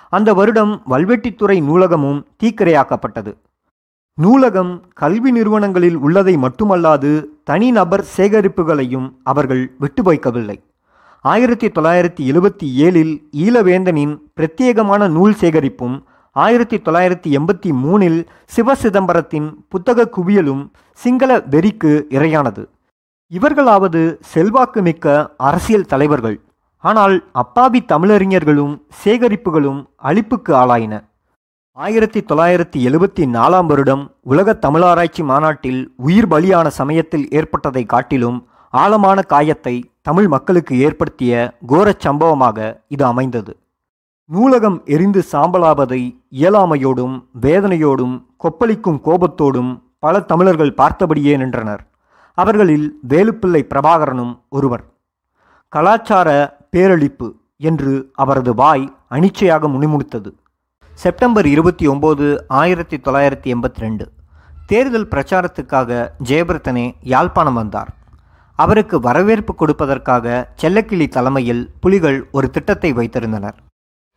அந்த 0.10 0.34
வருடம் 0.34 0.82
வல்வெட்டித்துறை 0.89 1.62
நூலகமும் 1.62 2.25
தீக்கிரையாக்கப்பட்டது. 2.43 3.34
நூலகம் 4.13 4.82
கல்வி 4.93 5.32
நிறுவனங்களில் 5.32 5.96
உள்ளதை 5.96 6.38
மட்டுமல்லாது 6.38 7.25
தனிநபர் 7.43 8.05
சேகரிப்புகளையும் 8.17 9.10
அவர்கள் 9.24 9.75
விட்டு 9.79 10.03
வைக்கவில்லை. 10.03 10.60
ஆயிரத்தி 11.22 11.67
தொள்ளாயிரத்தி 11.67 12.24
எழுபத்தி 12.32 12.67
ஏழில் 12.86 13.22
ஈழவேந்தனின் 13.32 14.17
பிரத்யேகமான 14.36 15.08
நூல் 15.10 15.34
சேகரிப்பும் 15.34 16.03
ஆயிரத்தி 16.35 16.77
தொள்ளாயிரத்தி 16.77 17.29
எண்பத்தி 17.37 17.71
மூணில் 17.83 18.25
சிவசிதம்பரத்தின் 18.55 19.53
புத்தக 19.69 20.09
குவியலும் 20.17 20.71
சிங்கள 20.91 21.37
வெறிக்கு 21.37 21.91
இரையானது. 22.09 22.63
இவர்களாவது 23.27 24.17
செல்வாக்கு 24.21 24.81
மிக்க 24.81 25.33
அரசியல் 25.37 25.85
தலைவர்கள். 25.85 26.41
ஆனால் 26.77 27.29
அப்பாவி 27.31 27.81
தமிழறிஞர்களும் 27.81 28.81
சேகரிப்புகளும் 29.03 29.85
அழிப்புக்கு 29.97 30.55
ஆளாயின. 30.55 31.03
ஆயிரத்தி 31.71 32.19
தொள்ளாயிரத்தி 32.19 32.79
எழுபத்தி 32.89 33.25
நாலாம் 33.37 33.65
வருடம் 33.65 34.11
உலக 34.23 34.53
தமிழாராய்ச்சி 34.53 35.23
மாநாட்டில் 35.23 35.93
உயிர் 35.97 36.27
பலியான 36.27 36.67
சமயத்தில் 36.67 37.29
ஏற்பட்டதை 37.29 37.85
காட்டிலும் 37.85 38.47
ஆழமான 38.69 39.21
காயத்தை 39.21 39.91
தமிழ் 40.01 40.27
மக்களுக்கு 40.27 40.79
ஏற்படுத்திய 40.79 41.57
கோரச் 41.67 41.99
சம்பவமாக 41.99 42.81
இது 42.87 43.05
அமைந்தது. 43.05 43.57
நூலகம் 44.29 44.81
எரிந்து 44.85 45.23
சாம்பலாவதை 45.31 45.99
இயலாமையோடும் 46.31 47.15
வேதனையோடும் 47.41 48.13
கொப்பளிக்கும் 48.37 48.99
கோபத்தோடும் 49.05 49.71
பல 49.99 50.21
தமிழர்கள் 50.21 50.77
பார்த்தபடியே 50.77 51.37
நின்றனர். 51.37 51.87
அவர்களில் 52.37 52.99
வேலுப்பிள்ளை 53.07 53.61
பிரபாகரனும் 53.63 54.39
ஒருவர். 54.49 54.83
கலாச்சார 55.69 56.57
பேரழிப்பு 56.71 57.27
என்று 57.57 58.11
அவரது 58.13 58.53
வாய் 58.53 58.85
அனிச்சையாக 59.09 59.67
முனிமுடித்தது 59.67 60.31
செப்டம்பர் 60.93 61.45
இருபத்தி 61.45 61.87
ஒம்பது 61.87 62.37
ஆயிரத்தி 62.47 62.97
தொள்ளாயிரத்தி 62.97 63.51
எண்பத்தி 63.55 63.83
ரெண்டு 63.85 64.07
தேர்தல் 64.65 65.07
பிரச்சாரத்துக்காக 65.07 66.09
ஜெயபிரதனே 66.23 66.91
யாழ்ப்பாணம் 67.01 67.53
வந்தார். 67.53 67.91
அவருக்கு 68.55 68.99
வரவேற்பு 68.99 69.55
கொடுப்பதற்காக 69.59 70.45
செல்லக்கிளி 70.61 71.07
தலைமையில் 71.07 71.69
புலிகள் 71.79 72.29
ஒரு 72.31 72.49
திட்டத்தை 72.49 72.93
வைத்திருந்தனர். 72.93 73.55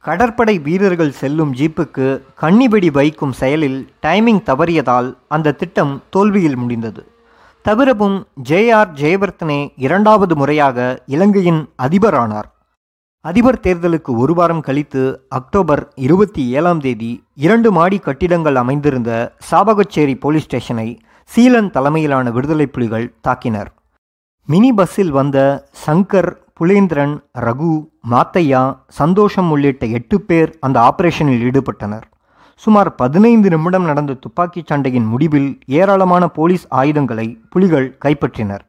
கடற்படை 0.04 0.54
வீரர்கள் 0.58 1.16
செல்லும் 1.20 1.52
ஜீப்புக்கு 1.54 2.06
கன்னிவெடி 2.40 2.90
வைக்கும் 2.96 3.32
செயலில் 3.32 3.78
டைமிங் 4.04 4.42
தவறியதால் 4.50 5.08
அந்த 5.28 5.54
திட்டம் 5.60 5.94
தோல்வியில் 6.10 6.56
முடிந்தது. 6.56 7.02
தவிரவும் 7.64 8.18
ஜே 8.48 8.60
ஆர் 8.70 8.92
ஜெயவர்த்தனே 8.92 9.58
இரண்டாவது 9.86 10.34
முறையாக 10.36 10.78
இலங்கையின் 11.06 11.62
அதிபரானார். 11.86 12.48
அதிபர் 13.24 13.60
தேர்தலுக்கு 13.62 14.12
ஒரு 14.22 14.34
வாரம் 14.34 14.62
கழித்து 14.66 15.02
அக்டோபர் 15.38 15.82
இருபத்தி 16.06 16.42
ஏழாம் 16.58 16.80
தேதி 16.80 17.12
இரண்டு 17.46 17.68
மாடி 17.72 17.98
கட்டிடங்கள் 17.98 18.58
அமைந்திருந்த 18.62 19.10
சாபகச்சேரி 19.50 20.14
போலீஸ் 20.24 20.46
ஸ்டேஷனை 20.48 20.88
சீலன் 21.30 21.70
தலைமையிலான 21.76 22.30
விடுதலை 22.30 22.66
புலிகள் 22.66 23.06
தாக்கினர். 23.28 23.70
மினி 24.48 24.72
பஸ்ஸில் 24.72 25.14
வந்த 25.18 25.38
சங்கர் 25.86 26.30
புலேந்திரன் 26.60 27.14
ரகு 27.44 27.72
மாத்தையா 28.10 28.60
சந்தோஷம் 28.98 29.48
உள்ளிட்ட 29.54 29.86
எட்டு 29.98 30.16
பேர் 30.28 30.50
அந்த 30.66 30.76
ஆபரேஷனில் 30.88 31.42
ஈடுபட்டனர். 31.48 32.06
சுமார் 32.62 32.90
பதினைந்து 33.00 33.48
நிமிடம் 33.54 33.86
நடந்த 33.90 34.12
துப்பாக்கிச் 34.14 34.70
சண்டையின் 34.70 35.08
முடிவில் 35.12 35.50
ஏராளமான 35.80 36.28
போலீஸ் 36.38 36.64
ஆயுதங்களை 36.80 37.26
புலிகள் 37.50 37.88
கைப்பற்றினர். 38.04 38.64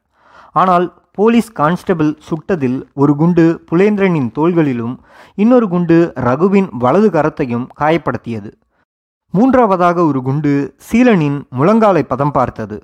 ஆனால் 0.52 0.86
போலீஸ் 1.18 1.50
கான்ஸ்டபிள் 1.60 2.10
சுட்டதில் 2.28 2.78
ஒரு 3.02 3.14
குண்டு 3.16 3.46
புலேந்திரனின் 3.70 4.28
தோள்களிலும் 4.38 4.94
இன்னொரு 5.44 5.68
குண்டு 5.68 5.98
ரகுவின் 6.28 6.68
வலது 6.84 7.10
கரத்தையும் 7.16 7.66
காயப்படுத்தியது. 7.80 8.52
மூன்றாவதாக 9.34 9.98
ஒரு 10.10 10.22
குண்டு 10.28 10.52
சீலனின் 10.88 11.40
முழங்காலை 11.58 12.04
பதம் 12.12 12.36
பார்த்தது. 12.38 12.78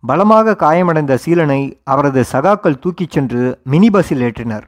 பலமாக 0.00 0.54
காயமடைந்த 0.54 1.18
சீலனை 1.24 1.60
அவரது 1.84 2.24
சகாக்கள் 2.32 2.78
தூக்கிச் 2.78 3.10
சென்று 3.10 3.60
மினி 3.64 3.90
பஸ்ஸில் 3.90 4.20
ஏற்றினர். 4.20 4.66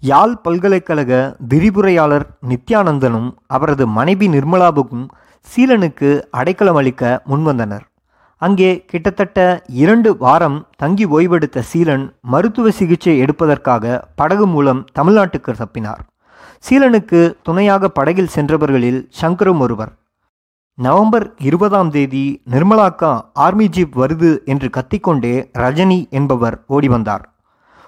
யாழ் 0.00 0.34
பல்கலைக்கழக 0.36 1.36
விரிவுரையாளர் 1.48 2.26
நித்யானந்தனும் 2.48 3.30
அவரது 3.46 3.86
மனைவி 3.86 4.28
நிர்மலாவுக்கும் 4.28 5.06
சீலனுக்கு 5.46 6.10
அடைக்கலம் 6.30 6.76
அளிக்க 6.76 7.22
முன்வந்தனர். 7.30 7.84
அங்கே 8.42 8.84
கிட்டத்தட்ட 8.86 9.38
இரண்டு 9.66 10.16
வாரம் 10.16 10.66
தங்கி 10.76 11.06
ஓய்வெடுத்த 11.06 11.62
சீலன் 11.72 12.04
மருத்துவ 12.20 12.70
சிகிச்சை 12.70 13.18
எடுப்பதற்காக 13.18 14.04
படகு 14.14 14.46
மூலம் 14.46 14.84
தமிழ்நாட்டுக்கு 14.98 15.52
தப்பினார். 15.62 16.02
சீலனுக்கு 16.68 17.34
துணையாக 17.42 17.88
படகில் 17.88 18.34
சென்றவர்களில் 18.34 19.00
சங்கரும் 19.20 19.58
ஒருவர். 19.58 19.92
நவம்பர் 20.84 21.24
இருபதாம் 21.48 21.88
தேதி 21.94 22.22
நிர்மலாக்கா 22.52 23.10
ஆர்மி 23.44 23.64
ஜீப் 23.76 23.94
வருது 24.00 24.28
என்று 24.52 24.68
கத்திக்கொண்டே 24.76 25.32
ரஜினி 25.62 25.96
என்பவர் 26.18 26.56
ஓடி 26.74 26.88
வந்தார். 26.88 27.24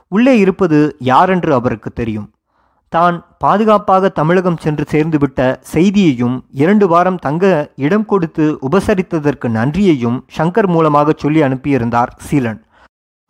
உள்ளே 0.09 0.35
இருப்பது 0.39 0.79
யாரென்று 1.11 1.53
அவருக்கு 1.59 1.91
தெரியும். 2.01 2.27
தான் 2.89 3.17
பாதுகாப்பாக 3.45 4.09
தமிழகம் 4.19 4.59
சென்று 4.65 4.85
சேர்ந்துவிட்ட 4.93 5.41
செய்தியையும் 5.75 6.37
இரண்டு 6.63 6.87
வாரம் 6.93 7.21
தங்க 7.27 7.45
இடம் 7.87 8.07
கொடுத்து 8.13 8.47
உபசரித்ததற்கு 8.69 9.51
நன்றியையும் 9.59 10.19
சங்கர் 10.39 10.71
மூலமாக 10.75 11.15
சொல்லி 11.17 11.43
அனுப்பியிருந்தார் 11.49 12.13
சீலன். 12.29 12.61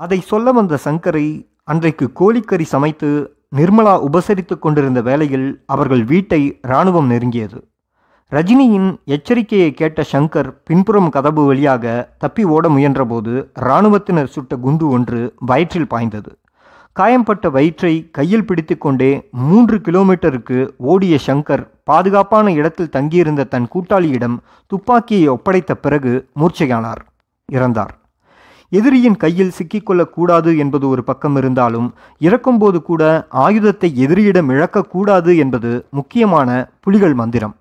அதை 0.00 0.20
சொல்ல 0.30 0.52
வந்த 0.60 0.78
சங்கரை 0.84 1.26
அன்றைக்கு 1.72 2.08
கோழிக்கறி 2.20 2.68
சமைத்து 2.74 3.10
நிர்மலா 3.58 3.94
உபசரித்து 4.08 4.56
கொண்டிருந்த 4.58 5.02
வேளையில் 5.10 5.48
அவர்கள் 5.66 6.04
வீட்டை 6.04 6.40
இராணுவம் 6.62 7.10
நெருங்கியது. 7.10 7.60
ரஜினியின் 8.32 8.90
எச்சரிக்கையை 9.14 9.70
கேட்ட 9.74 10.00
சங்கர் 10.10 10.48
பின்புறம் 10.64 11.08
கதவு 11.10 11.46
வழியாக 11.46 11.84
தப்பி 12.18 12.44
ஓட 12.44 12.68
முயன்றபோது 12.68 13.32
இராணுவத்தினர் 13.54 14.30
சுட்ட 14.34 14.56
குண்டு 14.56 14.88
ஒன்று 14.88 15.20
வயிற்றில் 15.50 15.88
பாய்ந்தது. 15.88 16.30
காயம்பட்ட 16.92 17.50
வயிற்றை 17.50 17.92
கையில் 18.10 18.44
பிடித்துக்கொண்டே 18.44 19.10
மூன்று 19.30 19.76
கிலோமீட்டருக்கு 19.78 20.58
ஓடிய 20.76 21.18
சங்கர் 21.26 21.64
பாதுகாப்பான 21.84 22.52
இடத்தில் 22.52 22.92
தங்கியிருந்த 22.96 23.44
தன் 23.44 23.68
கூட்டாளியிடம் 23.74 24.36
துப்பாக்கியை 24.66 25.28
ஒப்படைத்த 25.28 25.74
பிறகு 25.74 26.12
மூர்ச்சையானார் 26.40 27.02
இறந்தார். 27.48 27.94
எதிரியின் 28.72 29.16
கையில் 29.16 29.56
சிக்கிக்கொள்ளக்கூடாது 29.58 30.50
என்பது 30.56 30.88
ஒரு 30.88 31.04
பக்கம் 31.04 31.36
இருந்தாலும் 31.36 31.88
இறக்கும்போது 32.18 32.82
கூட 32.82 33.02
ஆயுதத்தை 33.28 33.90
எதிரியிடம் 34.06 34.52
இழக்கக்கூடாது 34.56 35.32
என்பது 35.36 35.72
முக்கியமான 35.90 36.70
புலிகள் 36.80 37.14
மந்திரம். 37.14 37.54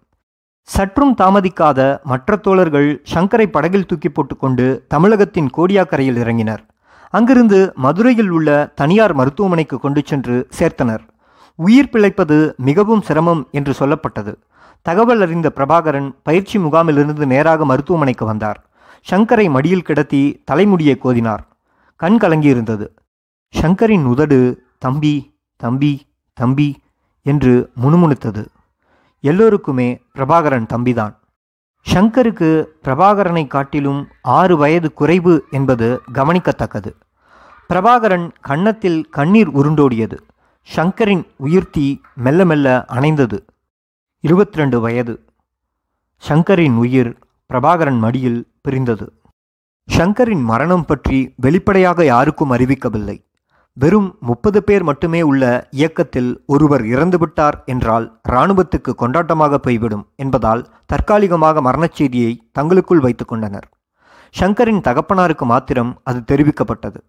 சற்றும் 0.73 1.13
தாமதிக்காத 1.21 1.79
மற்ற 2.03 2.35
தோழர்கள் 2.35 2.89
சங்கரை 3.13 3.45
படகில் 3.45 3.85
தூக்கி 3.85 4.09
போட்டுக்கொண்டு 4.09 4.65
தமிழகத்தின் 4.88 5.49
கோடியாக்கரையில் 5.57 6.19
இறங்கினர். 6.23 6.61
அங்கிருந்து 7.09 7.59
மதுரையில் 7.75 8.29
உள்ள 8.29 8.49
தனியார் 8.75 9.13
மருத்துவமனைக்கு 9.13 9.77
கொண்டு 9.79 10.01
சென்று 10.05 10.35
சேர்த்தனர். 10.59 11.03
உயிர் 11.59 11.89
பிழைப்பது 11.89 12.38
மிகவும் 12.57 13.01
சிரமம் 13.01 13.41
என்று 13.51 13.73
சொல்லப்பட்டது. 13.79 14.33
தகவல் 14.81 15.21
அறிந்த 15.21 15.51
பிரபாகரன் 15.55 16.09
பயிற்சி 16.23 16.59
முகாமிலிருந்து 16.59 17.25
நேராக 17.25 17.65
மருத்துவமனைக்கு 17.65 18.25
வந்தார். 18.25 18.59
சங்கரை 19.11 19.47
மடியில் 19.49 19.88
கிடத்தி 19.89 20.23
தலைமுடியை 20.45 20.97
கோதினார். 21.03 21.43
கண் 21.95 22.19
கலங்கியிருந்தது. 22.21 22.88
சங்கரின் 23.53 24.05
உதடு 24.05 24.39
தம்பி 24.77 25.15
தம்பி 25.55 25.93
தம்பி 26.33 26.69
என்று 27.25 27.53
முணுமுணுத்தது. 27.83 28.45
எல்லோருக்குமே 29.19 30.01
பிரபாகரன் 30.15 30.65
தம்பிதான். 30.65 31.17
ஷங்கருக்கு 31.93 32.65
பிரபாகரனை 32.83 33.47
காட்டிலும் 33.47 34.07
ஆறு 34.21 34.57
வயது 34.57 34.93
குறைவு 34.93 35.45
என்பது 35.51 36.01
கவனிக்கத்தக்கது. 36.13 36.95
பிரபாகரன் 37.69 38.31
கன்னத்தில் 38.41 39.09
கண்ணீர் 39.09 39.49
உருண்டோடியது. 39.49 40.17
ஷங்கரின் 40.75 41.25
உயிர்த்தி 41.35 42.01
மெல்ல 42.15 42.45
மெல்ல 42.45 42.85
அணைந்தது. 42.88 43.39
இருபத்தி 44.19 44.57
ரெண்டு 44.57 44.79
வயது. 44.79 45.25
ஷங்கரின் 46.27 46.75
உயிர் 46.75 47.17
பிரபாகரன் 47.53 47.99
மடியில் 47.99 48.51
பிரிந்தது. 48.61 49.13
ஷங்கரின் 49.97 50.41
மரணம் 50.41 50.85
பற்றி 50.85 51.33
வெளிப்படையாக 51.35 52.05
யாருக்கும் 52.05 52.51
அறிவிக்கவில்லை. 52.51 53.28
வெறும் 53.73 54.15
முப்பது 54.19 54.63
பேர் 54.63 54.83
மட்டுமே 54.83 55.21
உள்ள 55.21 55.67
இயக்கத்தில் 55.71 56.43
ஒருவர் 56.45 56.81
இறந்துவிட்டார் 56.81 57.57
என்றால் 57.65 58.19
இராணுவத்துக்கு 58.29 58.93
கொண்டாட்டமாக 58.97 59.55
போய்விடும் 59.55 60.07
என்பதால் 60.15 60.67
தற்காலிகமாக 60.85 61.61
மரணச் 61.61 61.93
செய்தியை 61.93 62.31
தங்களுக்குள் 62.51 62.99
வைத்துக் 62.99 63.27
கொண்டனர். 63.27 63.67
ஷங்கரின் 64.39 64.81
தகப்பனாருக்கு 64.81 65.45
மாத்திரம் 65.45 65.99
அது 66.03 66.19
தெரிவிக்கப்பட்டது. 66.31 66.99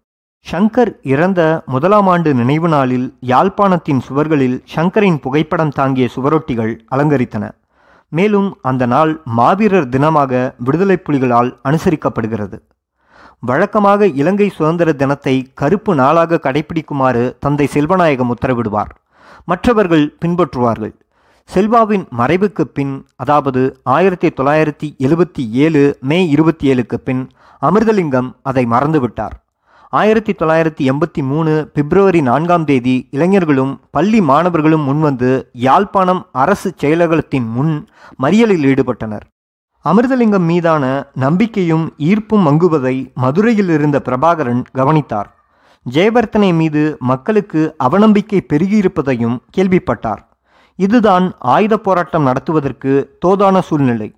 ஷங்கர் 0.51 0.91
இறந்த 1.01 1.41
முதலாம் 1.65 2.07
ஆண்டு 2.07 2.33
நினைவு 2.33 2.67
நாளில் 2.67 3.17
யாழ்ப்பாணத்தின் 3.25 4.01
சுவர்களில் 4.07 4.63
ஷங்கரின் 4.75 5.19
புகைப்படம் 5.19 5.69
தாங்கிய 5.69 6.07
சுவரொட்டிகள் 6.15 6.73
அலங்கரித்தன. 6.91 7.49
மேலும் 8.09 8.57
அந்த 8.61 8.85
நாள் 8.85 9.21
மாவீரர் 9.25 9.89
தினமாக 9.89 10.53
விடுதலை 10.57 10.97
புலிகளால் 10.97 11.51
அனுசரிக்கப்படுகிறது. 11.63 12.57
வழக்கமாக 13.43 14.07
இலங்கை 14.07 14.49
சுதந்திர 14.49 14.93
தினத்தை 14.93 15.51
கருப்பு 15.53 15.95
நாளாக 15.95 16.39
கடைபிடிக்குமாறு 16.43 17.23
தந்தை 17.39 17.67
செல்வநாயகம் 17.73 18.31
உத்தரவிடுவார். 18.33 18.91
மற்றவர்கள் 19.45 20.15
பின்பற்றுவார்கள். 20.25 20.93
செல்வாவின் 21.49 22.07
மறைவுக்கு 22.17 22.61
பின் 22.61 23.05
அதாவது 23.15 23.61
ஆயிரத்தி 23.83 24.27
தொள்ளாயிரத்தி 24.27 24.87
எழுபத்தி 25.05 25.49
ஏழு 25.63 25.97
மே 26.01 26.27
இருபத்தி 26.27 26.73
ஏழுக்கு 26.73 26.95
பின் 26.95 27.23
அமிர்தலிங்கம் 27.61 28.29
அதை 28.41 28.65
மறந்துவிட்டார். 28.65 29.35
ஆயிரத்தி 29.89 30.31
தொள்ளாயிரத்தி 30.31 30.83
எண்பத்தி 30.91 31.21
மூணு 31.31 31.71
பிப்ரவரி 31.73 32.21
நான்காம் 32.21 32.65
தேதி 32.65 33.07
இளைஞர்களும் 33.11 33.79
பள்ளி 33.91 34.21
மாணவர்களும் 34.21 34.87
முன்வந்து 34.87 35.31
யாழ்ப்பாணம் 35.51 36.25
அரசு 36.31 36.73
செயலகத்தின் 36.81 37.49
முன் 37.57 37.87
மறியலில் 38.23 38.67
ஈடுபட்டனர். 38.71 39.25
அமிர்தலிங்கம் 39.89 40.45
மீதான 40.45 41.05
நம்பிக்கையும் 41.13 41.93
ஈர்ப்பும் 41.97 42.45
மங்குவதை 42.47 43.13
மதுரையில் 43.13 43.69
இருந்த 43.69 44.01
பிரபாகரன் 44.05 44.63
கவனித்தார். 44.71 45.35
ஜெயவர்த்தனை 45.93 46.53
மீது 46.53 46.97
மக்களுக்கு 46.99 47.75
அவநம்பிக்கை 47.83 48.39
பெருகியிருப்பதையும் 48.53 49.37
கேள்விப்பட்டார். 49.57 50.27
இதுதான் 50.75 51.33
ஆயுத 51.39 51.77
போராட்டம் 51.77 52.23
நடத்துவதற்கு 52.23 53.17
தோதான 53.25 53.59
சூழ்நிலை. 53.59 54.15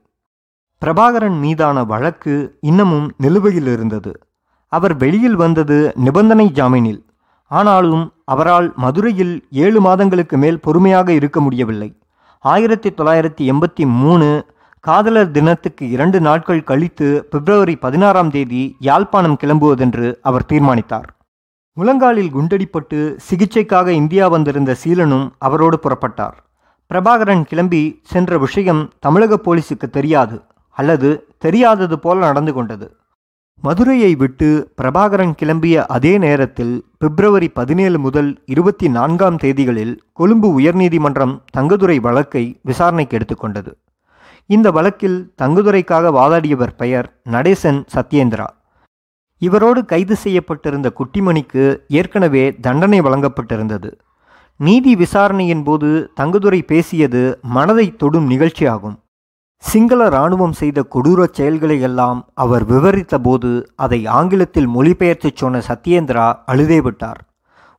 பிரபாகரன் 0.86 1.40
மீதான 1.40 1.84
வழக்கு 1.84 2.58
இன்னமும் 2.62 3.12
நிலுவையில் 3.18 3.68
இருந்தது. 3.68 4.20
அவர் 4.68 4.98
வெளியில் 4.98 5.36
வந்தது 5.36 5.92
நிபந்தனை 5.96 6.52
ஜாமீனில். 6.54 7.02
ஆனாலும் 7.48 8.12
அவரால் 8.26 8.74
மதுரையில் 8.76 9.48
ஏழு 9.52 9.82
மாதங்களுக்கு 9.82 10.38
மேல் 10.38 10.60
பொறுமையாக 10.60 11.12
இருக்க 11.12 11.40
முடியவில்லை. 11.40 11.98
ஆயிரத்தி 12.40 12.90
தொள்ளாயிரத்தி 12.90 13.42
எண்பத்தி 13.42 13.86
மூணு 13.86 14.46
காதலர் 14.88 15.30
தினத்துக்கு 15.32 15.90
இரண்டு 15.90 16.20
நாட்கள் 16.22 16.64
கழித்து 16.64 17.28
பிப்ரவரி 17.32 17.76
பதினாறாம் 17.76 18.32
தேதி 18.32 18.64
யாழ்ப்பாணம் 18.80 19.38
கிளம்புவதென்று 19.44 20.08
அவர் 20.22 20.46
தீர்மானித்தார். 20.46 21.06
முழங்காலில் 21.78 22.32
குண்டடிப்பட்டு 22.34 22.98
சிகிச்சைக்காக 23.28 23.88
இந்தியா 23.88 24.28
வந்திருந்த 24.28 24.76
சீலனும் 24.84 25.24
அவரோடு 25.38 25.80
புறப்பட்டார். 25.84 26.36
பிரபாகரன் 26.92 27.44
கிளம்பி 27.44 27.82
சென்ற 28.04 28.38
விஷயம் 28.38 28.82
தமிழக 29.00 29.40
போலீசுக்கு 29.46 29.90
தெரியாது 29.92 30.42
அல்லது 30.70 31.12
தெரியாதது 31.38 32.00
போல 32.00 32.20
நடந்து 32.26 32.54
கொண்டது. 32.54 32.90
மதுரையை 33.62 34.12
விட்டு 34.16 34.50
பிரபாகரன் 34.82 35.34
கிளம்பிய 35.44 35.86
அதே 35.98 36.14
நேரத்தில் 36.18 36.76
பிப்ரவரி 36.98 37.50
பதினேழு 37.62 38.00
முதல் 38.00 38.44
இருபத்தி 38.46 38.90
நான்காம் 38.90 39.38
தேதிகளில் 39.38 39.96
கொழும்பு 40.14 40.52
உயர்நீதிமன்றம் 40.60 41.38
தங்கதுரை 41.58 42.00
வழக்கை 42.02 42.46
விசாரணைக்கு 42.62 43.18
எடுத்துக்கொண்டது. 43.18 43.74
இந்த 44.46 44.72
வழக்கில் 44.72 45.34
தங்குதுரைக்காக 45.42 46.12
வாதாடியவர் 46.12 46.76
பெயர் 46.78 47.22
நடேசன் 47.30 47.86
சத்யேந்திரா. 47.96 48.48
இவரோடு 49.38 49.86
கைது 49.86 50.16
செய்யப்பட்டிருந்த 50.16 50.92
குட்டிமணிக்கு 50.98 51.78
ஏற்கனவே 51.88 52.56
தண்டனை 52.56 53.02
வழங்கப்பட்டிருந்தது. 53.02 53.92
நீதி 54.58 54.96
விசாரணையின் 54.96 55.64
போது 55.64 56.12
தங்குதுரை 56.22 56.62
பேசியது 56.62 57.40
மனதை 57.42 57.96
தொடும் 57.96 58.30
நிகழ்ச்சியாகும். 58.30 58.98
சிங்கள 59.58 60.06
இராணுவம் 60.06 60.52
செய்த 60.52 60.86
கொடூரச் 60.96 61.34
செயல்களை 61.34 61.82
எல்லாம் 61.82 62.28
அவர் 62.34 62.66
விவரித்தபோது 62.70 63.66
அதை 63.76 64.06
ஆங்கிலத்தில் 64.06 64.68
மொழிபெயர்த்து 64.68 65.32
சொன்ன 65.36 65.62
சத்யேந்திரா 65.68 66.34
அழுதே 66.46 66.82
விட்டார். 66.82 67.22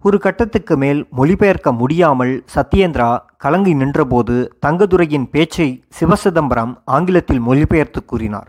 ஒரு 0.07 0.19
கட்டத்துக்கு 0.19 0.75
மேல் 0.77 0.99
மொழிபெயர்க்க 1.19 1.69
முடியாமல் 1.73 2.33
சத்யேந்திரா 2.55 3.07
கலங்கி 3.37 3.73
நின்றபோது 3.75 4.35
தங்கதுரையின் 4.67 5.25
பேச்சை 5.31 5.69
சிவசிதம்பரம் 5.99 6.73
ஆங்கிலத்தில் 6.85 7.41
மொழிபெயர்த்து 7.41 8.01
கூறினார். 8.05 8.49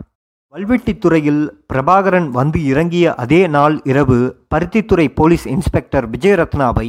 வல்வெட்டித்துறையில் 0.54 1.40
பிரபாகரன் 1.72 2.28
வந்து 2.38 2.60
இறங்கிய 2.72 3.14
அதே 3.14 3.40
நாள் 3.46 3.76
இரவு 3.84 4.18
பருத்தித்துறை 4.54 5.06
போலீஸ் 5.14 5.46
இன்ஸ்பெக்டர் 5.54 6.10
விஜயரத்னாவை 6.10 6.86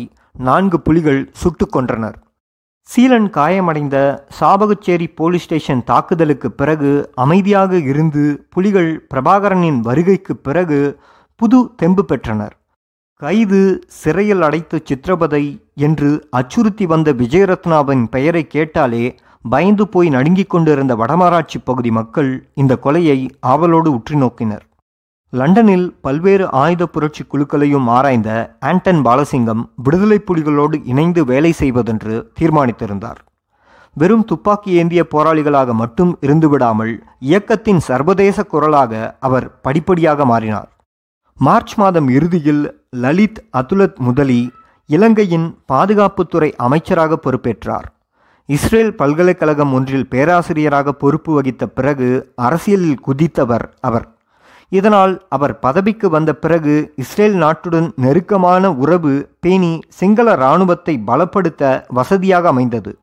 நான்கு 0.49 0.79
புலிகள் 0.81 1.21
சுட்டு 1.31 1.67
கொன்றனர். 1.75 2.17
சீலன் 2.89 3.31
காயமடைந்த 3.39 3.97
சாபகுச்சேரி 4.39 5.09
போலீஸ் 5.15 5.47
ஸ்டேஷன் 5.47 5.87
தாக்குதலுக்கு 5.93 6.51
பிறகு 6.51 6.91
அமைதியாக 7.15 7.79
இருந்து 7.91 8.25
புலிகள் 8.49 8.93
பிரபாகரனின் 9.13 9.81
வருகைக்கு 9.89 10.35
பிறகு 10.47 10.81
புது 11.35 11.59
தெம்பு 11.75 12.05
பெற்றனர். 12.05 12.55
கைது 13.21 13.59
சிறையில் 13.99 14.41
அடைத்து 14.41 14.77
சித்திரபதை 14.89 15.43
என்று 15.85 16.09
அச்சுறுத்தி 16.39 16.85
வந்த 16.85 17.13
விஜயரத்னாவின் 17.13 18.03
பெயரை 18.09 18.43
கேட்டாலே 18.47 19.05
பயந்து 19.45 19.87
போய் 19.87 20.09
நடுங்கிக் 20.09 20.49
கொண்டிருந்த 20.49 20.95
வடமராட்சி 20.95 21.59
பகுதி 21.63 21.91
மக்கள் 21.91 22.29
இந்த 22.53 22.77
கொலையை 22.83 23.17
ஆவலோடு 23.53 23.89
உற்று 23.97 24.15
நோக்கினர். 24.23 24.63
லண்டனில் 25.33 25.87
பல்வேறு 26.01 26.45
ஆயுத 26.61 26.83
புரட்சி 26.85 27.23
குழுக்களையும் 27.23 27.87
ஆராய்ந்த 27.87 28.29
ஆண்டன் 28.59 29.01
பாலசிங்கம் 29.01 29.65
விடுதலை 29.75 30.19
புலிகளோடு 30.27 30.79
இணைந்து 30.85 31.25
வேலை 31.25 31.51
செய்வதென்று 31.51 32.15
தீர்மானித்திருந்தார். 32.39 33.19
வெறும் 33.95 34.25
துப்பாக்கி 34.25 34.71
ஏந்திய 34.71 35.03
போராளிகளாக 35.11 35.73
மட்டும் 35.73 36.17
இருந்துவிடாமல் 36.27 36.95
இயக்கத்தின் 37.19 37.83
சர்வதேச 37.89 38.43
குரலாக 38.43 39.17
அவர் 39.19 39.47
படிப்படியாக 39.61 40.25
மாறினார். 40.25 40.71
மார்ச் 41.45 41.73
மாதம் 41.75 42.07
இறுதியில் 42.09 42.61
லலித் 42.89 43.39
அதுலத் 43.57 43.95
முதலி 43.95 44.51
இலங்கையின் 44.89 45.57
பாதுகாப்புத்துறை 45.71 46.51
அமைச்சராக 46.55 47.19
பொறுப்பேற்றார். 47.25 47.87
இஸ்ரேல் 48.45 48.95
பல்கலைக்கழகம் 48.95 49.73
ஒன்றில் 49.73 50.07
பேராசிரியராக 50.07 50.93
பொறுப்பு 50.93 51.33
வகித்த 51.33 51.67
பிறகு 51.67 52.33
அரசியலில் 52.35 52.99
குதித்தவர் 53.07 53.65
அவர். 53.79 54.07
இதனால் 54.69 55.13
அவர் 55.29 55.59
பதவிக்கு 55.59 56.09
வந்த 56.09 56.33
பிறகு 56.35 56.93
இஸ்ரேல் 56.95 57.37
நாட்டுடன் 57.43 57.89
நெருக்கமான 57.95 58.71
உறவு 58.73 59.13
பேணி 59.39 59.79
சிங்கள 59.89 60.33
இராணுவத்தை 60.35 61.01
பலப்படுத்த 61.07 61.83
வசதியாக 61.87 62.47
அமைந்தது. 62.47 62.97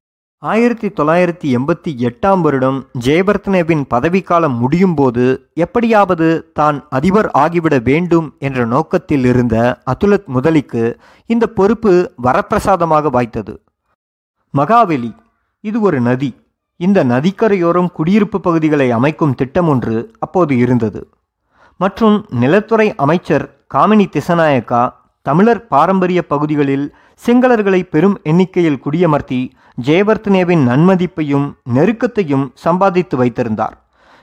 ஆயிரத்தி 0.44 0.88
தொள்ளாயிரத்தி 0.88 1.48
எண்பத்தி 1.57 1.90
எட்டாம் 1.98 2.40
வருடம் 2.40 2.78
ஜெயபர்த்தனேவின் 3.04 3.85
பதவிக்காலம் 3.88 4.57
முடியும் 4.57 4.94
போது 4.94 5.24
எப்படியாவது 5.54 6.50
தான் 6.52 6.78
அதிபர் 6.88 7.28
ஆகிவிட 7.33 7.83
வேண்டும் 7.83 8.35
என்ற 8.38 8.64
நோக்கத்தில் 8.64 9.24
இருந்த 9.24 9.57
அதுலத் 9.92 10.26
முதலிக்கு 10.26 10.98
இந்த 11.26 11.46
பொறுப்பு 11.46 11.92
வரப்பிரசாதமாக 12.22 13.11
வாய்த்தது. 13.11 13.54
மகாவெளி 14.50 15.12
இது 15.61 15.80
ஒரு 15.80 16.00
நதி. 16.00 16.30
இந்த 16.76 17.04
நதிக்கரையோரம் 17.04 17.90
குடியிருப்பு 17.92 18.40
பகுதிகளை 18.40 18.90
அமைக்கும் 18.90 19.35
திட்டம் 19.35 19.68
ஒன்று 19.68 19.96
அப்போது 20.18 20.57
இருந்தது. 20.57 21.09
மற்றும் 21.80 22.26
நிலத்துறை 22.30 22.94
அமைச்சர் 22.96 23.46
காமினி 23.74 24.09
திசநாயக்கா 24.09 24.85
தமிழர் 25.26 25.66
பாரம்பரிய 25.66 26.22
பகுதிகளில் 26.26 26.87
சிங்களர்களை 27.22 27.83
பெரும் 27.90 28.20
எண்ணிக்கையில் 28.22 28.83
குடியமர்த்தி 28.85 29.42
ஜெயவர்த்தனேவின் 29.79 30.63
நன்மதிப்பையும் 30.69 31.47
நெருக்கத்தையும் 31.75 32.45
சம்பாதித்து 32.55 33.17
வைத்திருந்தார். 33.17 33.77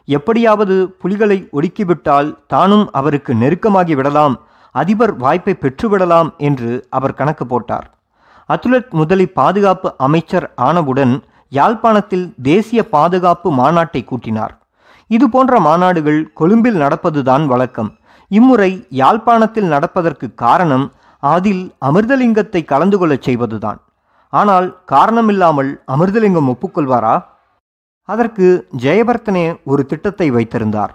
எப்படியாவது 0.06 0.90
புலிகளை 1.02 1.50
ஒடுக்கிவிட்டால் 1.54 2.36
தானும் 2.48 2.90
அவருக்கு 2.92 3.34
நெருக்கமாகி 3.34 3.96
விடலாம் 3.96 4.40
அதிபர் 4.72 5.14
வாய்ப்பை 5.16 5.56
பெற்றுவிடலாம் 5.60 6.30
என்று 6.38 6.88
அவர் 6.90 7.14
கணக்கு 7.14 7.46
போட்டார். 7.46 7.88
அத்துலட் 8.50 8.90
முதலி 8.90 9.26
பாதுகாப்பு 9.26 9.94
அமைச்சர் 9.98 10.54
ஆனவுடன் 10.56 11.14
யாழ்ப்பாணத்தில் 11.50 12.34
தேசிய 12.42 12.90
பாதுகாப்பு 12.90 13.50
மாநாட்டை 13.52 14.02
கூட்டினார். 14.04 14.54
இது 15.08 15.30
போன்ற 15.30 15.60
மாநாடுகள் 15.60 16.34
கொழும்பில் 16.34 16.82
நடப்பதுதான் 16.82 17.46
வழக்கம். 17.46 17.98
இம்முறை 18.28 18.88
யாழ்ப்பாணத்தில் 18.90 19.66
நடப்பதற்கு 19.66 20.34
காரணம் 20.34 20.92
அதில் 21.20 21.74
அமிர்தலிங்கத்தை 21.86 22.66
கலந்து 22.66 22.98
கொள்ளச் 22.98 23.22
செய்வதுதான். 23.22 23.80
ஆனால் 24.34 24.68
காரணமில்லாமல் 24.92 25.72
அமிர்தலிங்கம் 25.94 26.50
ஒப்புக்கொள்வாரா? 26.54 27.16
அதற்கு 28.10 28.48
ஜெயபர்த்தனே 28.84 29.46
ஒரு 29.64 29.86
திட்டத்தை 29.86 30.32
வைத்திருந்தார். 30.32 30.94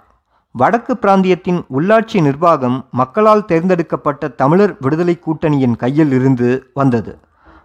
வடக்கு 0.54 0.92
பிராந்தியத்தின் 0.94 1.60
உள்ளாட்சி 1.78 2.18
நிர்வாகம் 2.20 2.76
மக்களால் 2.90 3.44
தேர்ந்தெடுக்கப்பட்ட 3.44 4.28
தமிழர் 4.28 4.74
விடுதலை 4.80 5.14
கூட்டணியின் 5.18 5.76
கையில் 5.76 6.12
இருந்து 6.12 6.70
வந்தது. 6.74 7.12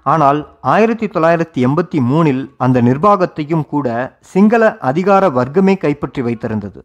ஆனால் 0.03 0.39
ஆயிரத்தி 0.61 1.07
தொள்ளாயிரத்தி 1.07 1.59
எண்பத்தி 1.67 1.99
மூணில் 2.09 2.43
அந்த 2.57 2.77
நிர்வாகத்தையும் 2.81 3.65
கூட 3.65 4.17
சிங்கள 4.33 4.77
அதிகார 4.89 5.23
வர்க்கமே 5.29 5.75
கைப்பற்றி 5.77 6.21
வைத்திருந்தது. 6.21 6.79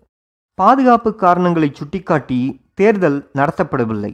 பாதுகாப்பு 0.59 1.15
காரணங்களை 1.15 1.71
சுட்டிக்காட்டி 1.73 2.41
தேர்தல் 2.75 3.19
நடத்தப்படவில்லை. 3.39 4.13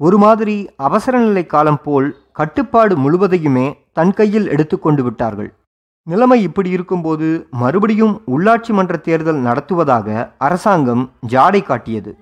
ஒரு 0.00 0.18
மாதிரி 0.18 0.56
அவசர 0.76 1.14
நிலை 1.18 1.46
காலம் 1.46 1.82
போல் 1.82 2.08
கட்டுப்பாடு 2.40 2.94
முழுவதையுமே 2.96 3.66
தன் 3.92 4.12
கையில் 4.18 4.46
எடுத்துக்கொண்டு 4.54 5.02
விட்டார்கள். 5.02 5.48
நிலைமை 6.06 6.38
இப்படி 6.42 6.70
இருக்கும்போது 6.76 7.26
மறுபடியும் 7.62 8.14
உள்ளாட்சி 8.34 8.72
மன்ற 8.76 8.96
தேர்தல் 9.06 9.40
நடத்துவதாக 9.48 10.06
அரசாங்கம் 10.46 11.02
ஜாடை 11.32 11.60
காட்டியது. 11.62 12.12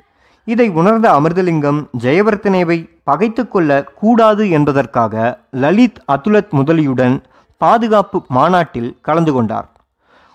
இதை 0.48 0.66
உணர்ந்த 0.80 1.06
அமிர்தலிங்கம் 1.18 1.80
ஜெயவர்த்தனேவை 2.04 2.78
பகைத்து 3.04 3.42
கொள்ள 3.48 3.78
கூடாது 4.00 4.44
என்பதற்காக 4.56 5.14
லலித் 5.64 6.02
அதுலத் 6.14 6.52
முதலியுடன் 6.60 7.16
பாதுகாப்பு 7.60 8.18
மாநாட்டில் 8.38 8.90
கலந்து 9.08 9.32
கொண்டார். 9.32 9.70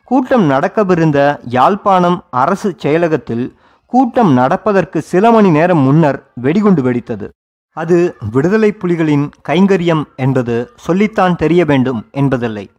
கூட்டம் 0.10 0.46
நடக்கவிருந்த 0.54 1.20
யாழ்ப்பாணம் 1.58 2.20
அரசு 2.44 2.72
செயலகத்தில் 2.84 3.46
கூட்டம் 3.94 4.34
நடப்பதற்கு 4.42 5.02
சில 5.12 5.32
மணி 5.32 5.52
நேரம் 5.60 5.86
முன்னர் 5.88 6.20
வெடிகுண்டு 6.46 6.84
வெடித்தது. 6.88 7.28
அது 7.74 8.16
விடுதலை 8.32 8.76
புலிகளின் 8.80 9.32
கைங்கரியம் 9.50 10.04
என்பது 10.16 10.72
சொல்லித்தான் 10.76 11.36
தெரிய 11.36 11.66
வேண்டும் 11.66 12.08
என்பதில்லை. 12.12 12.72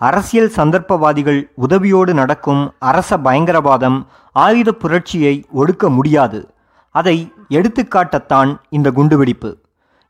அரசியல் 0.00 0.52
சந்தர்ப்பவாதிகள் 0.56 1.40
உதவியோடு 1.68 2.12
நடக்கும் 2.12 2.72
அரச 2.78 3.16
பயங்கரவாதம் 3.16 4.06
ஆயுத 4.32 4.72
புரட்சியை 4.72 5.44
ஒடுக்க 5.54 5.88
முடியாது. 5.88 6.54
அதை 6.90 7.32
எடுத்துக்காட்டத்தான் 7.48 8.56
இந்த 8.68 8.90
குண்டுவெடிப்பு 8.90 9.50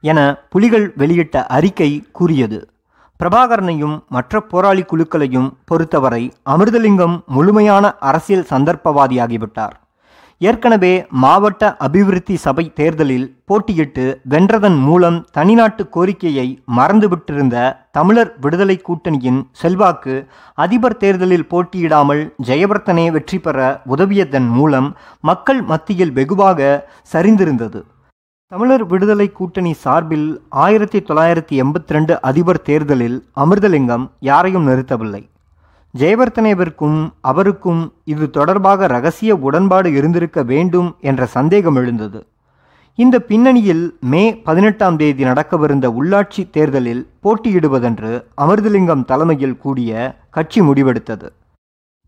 என 0.00 0.18
புலிகள் 0.50 0.92
வெளியிட்ட 0.96 1.46
அறிக்கை 1.46 1.90
கூறியது. 2.12 2.68
பிரபாகரனையும் 3.20 3.96
மற்ற 4.08 4.40
போராளி 4.40 4.82
குழுக்களையும் 4.82 5.50
பொறுத்தவரை 5.64 6.32
அமிர்தலிங்கம் 6.50 7.24
முழுமையான 7.26 7.94
அரசியல் 7.98 8.48
சந்தர்ப்பவாதியாகிவிட்டார். 8.50 9.76
ஏற்கனவே 10.48 10.92
மாவட்ட 11.22 11.62
அபிவிருத்தி 11.86 12.34
சபை 12.34 12.64
தேர்தலில் 12.78 13.26
போட்டியிட்டு 13.50 14.04
வென்றதன் 14.32 14.78
மூலம் 14.86 15.18
தனிநாட்டு 15.36 15.82
கோரிக்கையை 15.96 16.46
மறந்துவிட்டிருந்த 16.76 17.56
தமிழர் 17.90 18.32
விடுதலை 18.40 18.76
கூட்டணியின் 18.88 19.40
செல்வாக்கு 19.60 20.14
அதிபர் 20.58 20.96
தேர்தலில் 20.96 21.48
போட்டியிடாமல் 21.52 22.22
ஜெயவர்த்தனே 22.48 23.06
வெற்றி 23.10 23.38
பெற 23.38 23.58
உதவியதன் 23.94 24.48
மூலம் 24.58 24.88
மக்கள் 25.30 25.62
மத்தியில் 25.62 26.14
வெகுவாக 26.18 26.60
சரிந்திருந்தது. 27.12 27.82
தமிழர் 28.52 28.86
விடுதலை 28.86 29.28
கூட்டணி 29.32 29.74
சார்பில் 29.82 30.28
ஆயிரத்தி 30.64 30.98
தொள்ளாயிரத்தி 31.00 31.54
எண்பத்தி 31.64 31.94
ரெண்டு 31.96 32.14
அதிபர் 32.20 32.62
தேர்தலில் 32.62 33.18
அமிர்தலிங்கம் 33.44 34.06
யாரையும் 34.30 34.66
நிறுத்தவில்லை. 34.68 35.22
ஜெயவர்த்தனேவிற்கும் 35.98 37.12
அவருக்கும் 37.20 37.92
இது 38.04 38.30
தொடர்பாக 38.30 38.86
ரகசிய 38.86 39.36
உடன்பாடு 39.36 39.92
இருந்திருக்க 39.92 40.42
வேண்டும் 40.42 40.96
என்ற 41.00 41.26
சந்தேகம் 41.26 41.74
எழுந்தது. 41.74 42.26
இந்த 42.94 43.20
பின்னணியில் 43.20 43.96
மே 44.00 44.36
பதினெட்டாம் 44.36 44.96
தேதி 44.96 45.24
நடக்கவிருந்த 45.24 45.86
உள்ளாட்சி 46.00 46.50
தேர்தலில் 46.50 47.08
போட்டியிடுவதென்று 47.22 48.24
அமிர்தலிங்கம் 48.36 49.04
தலைமையில் 49.04 49.56
கூடிய 49.56 50.16
கட்சி 50.30 50.60
முடிவெடுத்தது. 50.60 51.28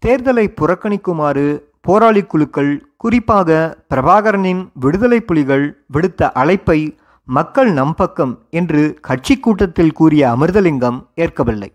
தேர்தலை 0.06 0.46
புறக்கணிக்குமாறு 0.60 1.46
போராளி 1.80 2.22
குழுக்கள் 2.22 2.86
குறிப்பாக 2.96 3.76
பிரபாகரனின் 3.94 4.68
விடுதலை 4.74 5.20
புலிகள் 5.20 5.84
விடுத்த 5.92 6.32
அழைப்பை 6.32 6.98
மக்கள் 7.24 7.72
நம்பக்கம் 7.72 8.34
என்று 8.50 8.98
கட்சி 9.00 9.38
கூட்டத்தில் 9.38 9.92
கூறிய 9.92 10.36
அமிர்தலிங்கம் 10.36 11.00
ஏற்கவில்லை. 11.14 11.70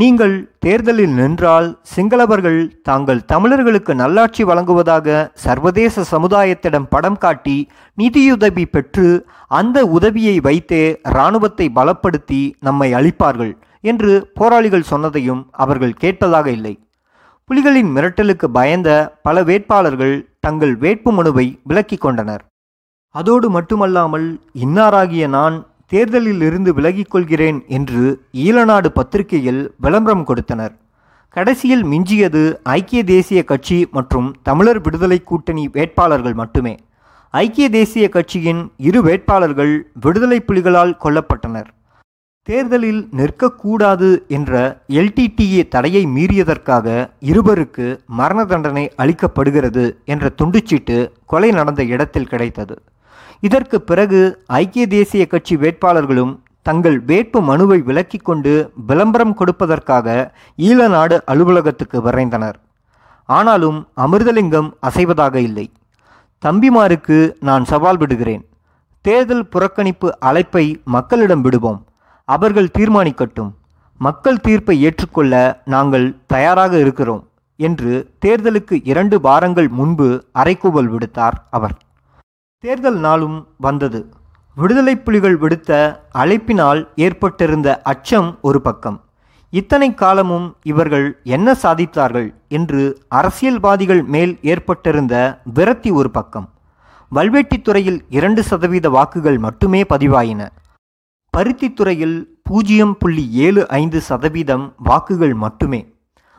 நீங்கள் 0.00 0.34
தேர்தலில் 0.64 1.14
நின்றால் 1.18 1.68
சிங்களவர்கள் 1.92 2.58
தாங்கள் 2.88 3.20
தமிழர்களுக்கு 3.30 3.92
நல்லாட்சி 4.00 4.42
வழங்குவதாக 4.44 5.06
சர்வதேச 5.44 6.02
சமுதாயத்திடம் 6.10 6.88
படம் 6.94 7.16
காட்டி 7.22 7.54
நிதியுதவி 7.94 8.64
பெற்று 8.74 9.06
அந்த 9.58 9.84
உதவியை 9.98 10.34
வைத்தே 10.46 10.82
இராணுவத்தை 11.12 11.66
பலப்படுத்தி 11.78 12.40
நம்மை 12.60 12.88
அளிப்பார்கள் 12.98 13.54
என்று 13.92 14.10
போராளிகள் 14.40 14.90
சொன்னதையும் 14.90 15.42
அவர்கள் 15.64 15.94
கேட்பதாக 16.02 16.46
இல்லை. 16.50 16.74
புலிகளின் 17.50 17.90
மிரட்டலுக்கு 17.96 18.46
பயந்த 18.58 18.90
பல 19.22 19.42
வேட்பாளர்கள் 19.50 20.14
தங்கள் 20.40 20.74
வேட்புமனுவை 20.84 21.46
விலக்கிக் 21.70 22.04
கொண்டனர். 22.04 22.44
அதோடு 23.14 23.48
மட்டுமல்லாமல் 23.50 24.28
இன்னாராகிய 24.64 25.26
நான் 25.38 25.56
தேர்தலில் 25.92 26.40
இருந்து 26.40 26.74
விலகிக் 26.74 27.10
கொள்கிறேன் 27.10 27.58
என்று 27.76 28.02
ஈழநாடு 28.44 28.86
பத்திரிகையில் 28.86 29.62
விளம்பரம் 29.80 30.24
கொடுத்தனர். 30.24 30.74
கடைசியில் 31.36 31.84
மிஞ்சியது 31.84 32.42
ஐக்கிய 32.62 33.04
தேசிய 33.04 33.44
கட்சி 33.44 33.78
மற்றும் 33.90 34.28
தமிழர் 34.42 34.80
விடுதலை 34.80 35.18
கூட்டணி 35.22 35.68
வேட்பாளர்கள் 35.72 36.34
மட்டுமே. 36.34 36.74
ஐக்கிய 37.30 37.68
தேசிய 37.68 38.08
கட்சியின் 38.08 38.62
இரு 38.88 39.02
வேட்பாளர்கள் 39.02 39.74
விடுதலை 40.00 40.40
புலிகளால் 40.40 40.94
கொல்லப்பட்டனர். 41.04 41.68
தேர்தலில் 42.48 43.00
நிற்கக்கூடாது 43.18 44.08
என்ற 44.28 44.82
எல்டிடிஏ 44.88 45.62
தடையை 45.68 46.02
மீறியதற்காக 46.06 47.08
இருவருக்கு 47.30 47.86
மரண 48.06 48.44
தண்டனை 48.44 48.84
அளிக்கப்படுகிறது 48.96 49.84
என்ற 50.04 50.30
துண்டுச்சீட்டு 50.42 50.98
கொலை 51.26 51.50
நடந்த 51.50 51.84
இடத்தில் 51.84 52.28
கிடைத்தது. 52.28 52.76
இதற்கு 53.40 53.80
பிறகு 53.80 54.42
ஐக்கிய 54.46 54.86
தேசிய 54.86 55.26
கட்சி 55.26 55.56
வேட்பாளர்களும் 55.56 56.38
தங்கள் 56.62 57.00
வேட்பு 57.00 57.40
மனுவை 57.40 57.82
விலக்கிக் 57.86 58.24
கொண்டு 58.24 58.72
விளம்பரம் 58.86 59.36
கொடுப்பதற்காக 59.36 60.30
ஈழநாடு 60.58 61.20
அலுவலகத்துக்கு 61.26 62.00
விரைந்தனர். 62.00 62.54
ஆனாலும் 63.24 63.88
அமிர்தலிங்கம் 63.96 64.70
அசைவதாக 64.82 65.34
இல்லை. 65.34 65.72
தம்பிமாருக்கு 66.46 67.34
நான் 67.40 67.64
சவால் 67.64 67.96
விடுகிறேன். 67.96 68.48
தேர்தல் 69.00 69.48
புறக்கணிப்பு 69.52 70.08
அழைப்பை 70.18 70.80
மக்களிடம் 70.84 71.40
விடுவோம். 71.40 71.84
அவர்கள் 72.24 72.68
தீர்மானிக்கட்டும். 72.78 73.50
மக்கள் 73.98 74.40
தீர்ப்பை 74.40 74.82
ஏற்றுக்கொள்ள 74.82 75.62
நாங்கள் 75.64 76.16
தயாராக 76.26 76.78
இருக்கிறோம் 76.78 77.28
என்று 77.56 78.10
தேர்தலுக்கு 78.26 78.80
இரண்டு 78.84 79.20
வாரங்கள் 79.20 79.68
முன்பு 79.68 80.24
அறைகூவல் 80.34 80.96
விடுத்தார் 80.96 81.36
அவர். 81.50 81.76
தேர்தல் 82.58 82.98
நாளும் 82.98 83.48
வந்தது. 83.56 84.12
விடுதலை 84.54 84.96
புலிகள் 84.96 85.38
விடுத்த 85.38 85.70
அழைப்பினால் 86.14 86.88
ஏற்பட்டிருந்த 86.96 87.82
அச்சம் 87.82 88.38
ஒரு 88.40 88.60
பக்கம். 88.60 89.04
இத்தனை 89.50 89.94
காலமும் 89.94 90.56
இவர்கள் 90.62 91.20
என்ன 91.24 91.56
சாதித்தார்கள் 91.62 92.34
என்று 92.48 93.00
அரசியல்வாதிகள் 93.08 94.02
மேல் 94.02 94.38
ஏற்பட்டிருந்த 94.42 95.42
விரத்தி 95.54 95.92
ஒரு 95.92 96.10
பக்கம். 96.10 96.48
வல்வெட்டித்துறையில் 97.14 98.00
இரண்டு 98.08 98.42
சதவீத 98.42 98.88
வாக்குகள் 98.88 99.38
மட்டுமே 99.38 99.82
பதிவாயின. 99.82 100.48
பருத்தித்துறையில் 101.36 102.24
பூஜ்ஜியம் 102.42 102.96
புள்ளி 102.98 103.30
ஏழு 103.30 103.68
ஐந்து 103.68 104.00
சதவீதம் 104.00 104.74
வாக்குகள் 104.76 105.34
மட்டுமே. 105.34 105.94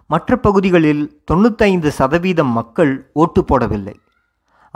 மற்ற 0.08 0.38
பகுதிகளில் 0.38 1.22
தொண்ணூத்தைந்து 1.32 1.88
சதவீதம் 1.88 2.54
மக்கள் 2.60 3.10
ஓட்டு 3.14 3.44
போடவில்லை. 3.44 3.96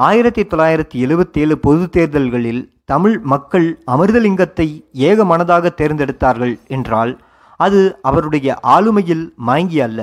ஆயிரத்தி 0.07 0.43
தொள்ளாயிரத்தி 0.43 0.97
எழுபத்தேழு 1.05 1.55
பொது 1.55 1.89
தேர்தல்களில் 1.89 2.61
தமிழ் 2.85 3.17
மக்கள் 3.31 3.65
அமிர்தலிங்கத்தை 3.93 4.65
ஏக 4.91 5.23
மனதாக 5.23 5.71
தேர்ந்தெடுத்தார்கள் 5.79 6.53
என்றால் 6.67 7.11
அது 7.57 7.79
அவருடைய 8.01 8.57
ஆளுமையில் 8.75 9.25
மயங்கி 9.35 9.79
அல்ல. 9.81 9.99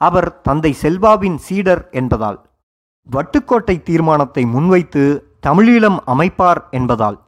அவர் 0.00 0.28
தந்தை 0.40 0.72
செல்வாவின் 0.72 1.38
சீடர் 1.38 1.82
என்பதால். 1.90 2.38
வட்டுக்கோட்டை 3.08 3.76
தீர்மானத்தை 3.82 4.44
முன்வைத்து 4.44 5.04
தமிழீழம் 5.46 5.98
அமைப்பார் 6.06 6.62
என்பதால். 6.70 7.18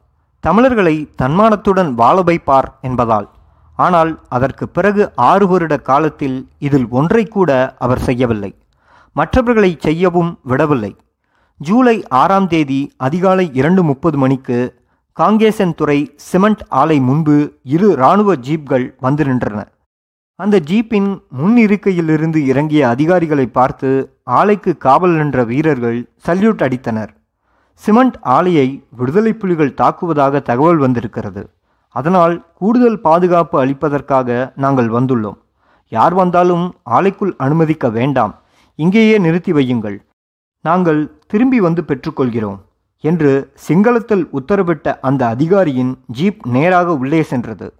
தமிழர்களை 0.43 0.95
தன்மானத்துடன் 1.21 1.93
வாழ 1.93 2.17
வைப்பார் 2.21 2.69
என்பதால். 2.81 3.29
ஆனால் 3.75 4.11
அதற்கு 4.29 4.67
பிறகு 4.67 5.03
ஆறு 5.15 5.47
வருட 5.47 5.77
காலத்தில் 5.91 6.37
இதில் 6.59 6.89
ஒன்றை 6.89 7.25
கூட 7.37 7.51
அவர் 7.79 8.03
செய்யவில்லை. 8.09 8.51
மற்றவர்களை 9.15 9.71
செய்யவும் 9.79 10.31
விடவில்லை. 10.43 10.91
ஜூலை 11.65 11.93
ஆறாம் 12.19 12.47
தேதி 12.47 12.79
அதிகாலை 12.97 13.45
இரண்டு 13.59 13.81
முப்பது 13.83 14.17
மணிக்கு 14.17 14.57
காங்கேசன் 15.17 15.73
துறை 15.79 15.97
சிமெண்ட் 16.29 16.63
ஆலை 16.81 16.97
முன்பு 17.07 17.35
இரு 17.75 17.87
இராணுவ 17.97 18.35
ஜீப்கள் 18.47 18.85
வந்து 19.05 19.23
நின்றன 19.23 19.59
அந்த 20.39 20.55
ஜீப்பின் 20.69 21.09
முன் 21.39 21.57
இருக்கையிலிருந்து 21.65 22.39
இறங்கிய 22.51 22.81
அதிகாரிகளை 22.93 23.45
பார்த்து 23.57 23.89
ஆலைக்கு 24.39 24.71
காவல் 24.85 25.15
நின்ற 25.19 25.43
வீரர்கள் 25.51 25.99
சல்யூட் 26.27 26.63
அடித்தனர். 26.67 27.11
சிமெண்ட் 27.81 28.17
ஆலையை 28.37 28.67
விடுதலை 28.99 29.33
புலிகள் 29.41 29.77
தாக்குவதாக 29.81 30.41
தகவல் 30.49 30.81
வந்திருக்கிறது. 30.85 31.43
அதனால் 31.95 32.35
கூடுதல் 32.59 32.99
பாதுகாப்பு 33.07 33.57
அளிப்பதற்காக 33.63 34.29
நாங்கள் 34.63 34.89
வந்துள்ளோம். 34.97 35.37
யார் 35.91 36.15
வந்தாலும் 36.21 36.65
ஆலைக்குள் 36.97 37.33
அனுமதிக்க 37.45 37.89
வேண்டாம். 37.99 38.33
இங்கேயே 38.79 39.15
நிறுத்தி 39.25 39.53
வையுங்கள். 39.59 39.97
நாங்கள் 40.63 40.99
திரும்பி 41.27 41.59
வந்து 41.59 41.83
பெற்றுக்கொள்கிறோம் 41.87 42.59
என்று 42.99 43.31
சிங்களத்தில் 43.67 44.27
உத்தரவிட்ட 44.33 44.97
அந்த 45.01 45.27
அதிகாரியின் 45.27 45.97
ஜீப் 46.07 46.47
நேராக 46.47 46.93
உள்ளே 46.93 47.21
சென்றது. 47.23 47.73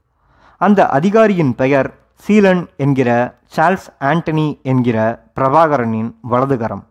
அந்த 0.58 0.88
அதிகாரியின் 0.88 1.56
பெயர் 1.56 1.90
சீலன் 2.28 2.68
என்கிற 2.78 3.10
சார்ல்ஸ் 3.56 3.88
ஆண்டனி 4.00 4.62
என்கிற 4.62 4.98
பிரபாகரனின் 5.36 6.10
வலதுகரம். 6.32 6.84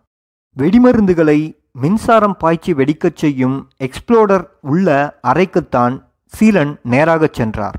வெடிமருந்துகளை 0.59 1.38
மின்சாரம் 1.72 2.37
பாய்ச்சி 2.37 2.74
வெடிக்கச் 2.74 3.16
செய்யும் 3.16 3.68
எக்ஸ்ப்ளோடர் 3.85 4.46
உள்ள 4.61 5.18
அறைக்குத்தான் 5.22 5.94
சீலன் 6.38 6.76
நேராகச் 6.83 7.35
சென்றார். 7.35 7.78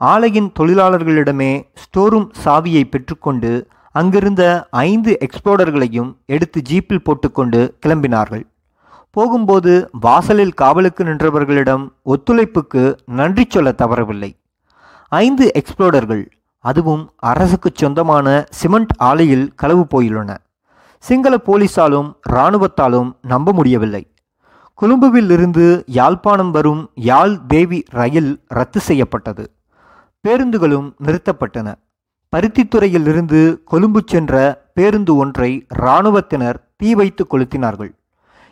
ஆலையின் 0.00 0.52
தொழிலாளர்களிடமே 0.60 1.66
ஸ்டோரூம் 1.82 2.28
சாவியை 2.44 2.84
பெற்றுக்கொண்டு 2.84 3.68
அங்கிருந்த 3.92 4.66
ஐந்து 4.70 5.18
எக்ஸ்ப்ளோடர்களையும் 5.20 6.16
எடுத்து 6.26 6.62
ஜீப்பில் 6.70 7.04
போட்டுக்கொண்டு 7.04 7.78
கிளம்பினார்கள். 7.86 8.42
போகும்போது 9.10 9.88
வாசலில் 9.92 10.54
காவலுக்கு 10.54 11.04
நின்றவர்களிடம் 11.04 11.88
ஒத்துழைப்புக்கு 12.06 12.96
நன்றி 13.04 13.46
சொல்ல 13.48 13.72
தவறவில்லை. 13.72 14.36
ஐந்து 15.08 15.50
எக்ஸ்ப்ளோடர்கள் 15.54 16.26
அதுவும் 16.58 17.10
அரசுக்கு 17.16 17.70
சொந்தமான 17.74 18.46
சிமெண்ட் 18.50 18.94
ஆலையில் 18.98 19.52
களவு 19.54 19.86
போயுள்ளன. 19.86 20.36
சிங்கள 20.98 21.36
போலீசாலும் 21.46 22.16
இராணுவத்தாலும் 22.28 23.12
நம்ப 23.20 23.52
முடியவில்லை. 23.52 24.12
கொழும்புவில் 24.74 25.30
இருந்து 25.30 25.84
யாழ்ப்பாணம் 25.86 26.50
வரும் 26.50 26.90
யாழ் 26.94 27.38
தேவி 27.46 27.84
ரயில் 27.88 28.40
ரத்து 28.46 28.80
செய்யப்பட்டது. 28.80 29.50
பேருந்துகளும் 30.28 30.92
நிறுத்தப்பட்டன. 31.04 31.74
பருத்தித்துறையில் 32.36 33.06
இருந்து 33.06 33.62
கொழும்பு 33.64 34.02
சென்ற 34.06 34.64
பேருந்து 34.74 35.16
ஒன்றை 35.16 35.66
இராணுவத்தினர் 35.68 36.70
தீ 36.76 36.94
வைத்து 36.94 37.26
கொளுத்தினார்கள். 37.30 37.92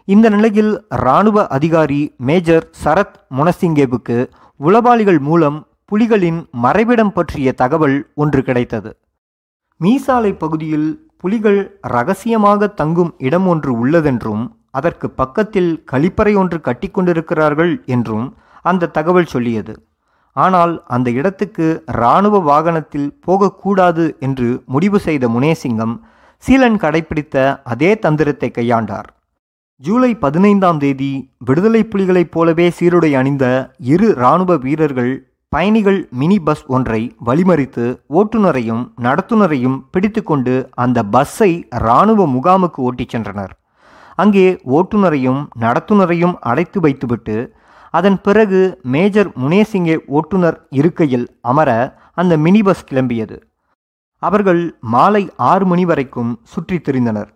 இந்த 0.05 0.29
நிலையில் 0.29 0.87
இராணுவ 0.88 1.47
அதிகாரி 1.47 2.14
மேஜர் 2.16 2.71
சரத் 2.85 3.16
முனசிங்கேவுக்கு 3.37 4.29
உளவாளிகள் 4.61 5.21
மூலம் 5.21 5.66
புலிகளின் 5.93 6.40
மறைவிடம் 6.62 7.12
பற்றிய 7.12 7.53
தகவல் 7.53 8.11
ஒன்று 8.14 8.43
கிடைத்தது. 8.43 8.97
மீசாலை 9.81 10.38
பகுதியில் 10.38 11.11
புலிகள் 11.16 11.79
ரகசியமாக 11.81 12.66
தங்கும் 12.66 13.14
இடம் 13.19 13.47
ஒன்று 13.47 13.87
உள்ளதென்றும் 13.87 14.45
அதற்கு 14.71 15.11
பக்கத்தில் 15.11 15.85
கழிப்பறை 15.93 16.37
ஒன்று 16.37 16.59
கட்டிக்கொண்டிருக்கிறார்கள் 16.59 17.85
என்றும் 17.85 18.37
அந்த 18.62 18.87
தகவல் 18.87 19.25
சொல்லியது. 19.25 19.89
ஆனால் 20.37 20.73
அந்த 20.87 21.09
இடத்துக்கு 21.11 21.66
இராணுவ 21.99 22.38
வாகனத்தில் 22.40 23.09
போகக்கூடாது 23.27 24.05
என்று 24.21 24.49
முடிவு 24.66 24.99
செய்த 25.07 25.29
முனேசிங்கம் 25.29 25.95
சீலன் 26.43 26.79
கடைப்பிடித்த 26.83 27.37
அதே 27.62 27.90
தந்திரத்தை 27.99 28.51
கையாண்டார். 28.59 29.09
ஜூலை 29.81 30.12
பதினைந்தாம் 30.14 30.79
தேதி 30.79 31.11
விடுதலை 31.45 31.83
புலிகளைப் 31.85 32.31
போலவே 32.31 32.66
சீருடை 32.79 33.11
அணிந்த 33.14 33.47
இரு 33.93 34.09
இராணுவ 34.16 34.57
வீரர்கள் 34.57 35.12
பயணிகள் 35.53 36.01
மினி 36.11 36.38
பஸ் 36.40 36.64
ஒன்றை 36.66 37.01
வழிமறித்து 37.27 37.87
ஓட்டுநரையும் 38.19 38.83
நடத்துனரையும் 39.07 39.79
பிடித்துக்கொண்டு 39.90 40.55
அந்த 40.75 41.03
பஸ்ஸை 41.14 41.53
இராணுவ 41.71 42.27
முகாமுக்கு 42.27 42.81
ஓட்டிச் 42.88 43.14
சென்றனர். 43.14 43.55
அங்கே 44.14 44.47
ஓட்டுநரையும் 44.79 45.40
நடத்துனரையும் 45.61 46.35
அடைத்து 46.40 46.81
வைத்துவிட்டு 46.81 47.37
அதன் 47.90 48.20
பிறகு 48.20 48.61
மேஜர் 48.83 49.31
முனேசிங்கே 49.42 49.96
ஓட்டுநர் 50.07 50.59
இருக்கையில் 50.70 51.26
அமர 51.40 51.70
அந்த 52.14 52.37
மினி 52.37 52.62
பஸ் 52.62 52.85
கிளம்பியது. 52.90 53.37
அவர்கள் 54.22 54.62
மாலை 54.81 55.22
ஆறு 55.37 55.66
மணி 55.66 55.85
வரைக்கும் 55.85 56.40
சுற்றித் 56.44 56.88
திரிந்தனர். 56.88 57.31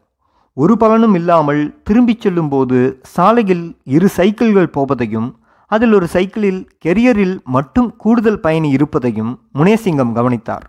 ஒரு 0.52 0.76
பலனும் 0.76 1.14
இல்லாமல் 1.14 1.62
திரும்பிச் 1.82 2.20
செல்லும்போது 2.20 3.00
சாலையில் 3.02 3.64
இரு 3.84 4.08
சைக்கிள்கள் 4.08 4.74
போவதையும் 4.76 5.28
அதில் 5.66 5.92
ஒரு 5.92 6.06
சைக்கிளில் 6.06 6.60
கெரியரில் 6.84 7.36
மட்டும் 7.44 7.96
கூடுதல் 7.96 8.40
பயணி 8.40 8.68
இருப்பதையும் 8.68 9.32
முனேசிங்கம் 9.54 10.12
கவனித்தார். 10.12 10.66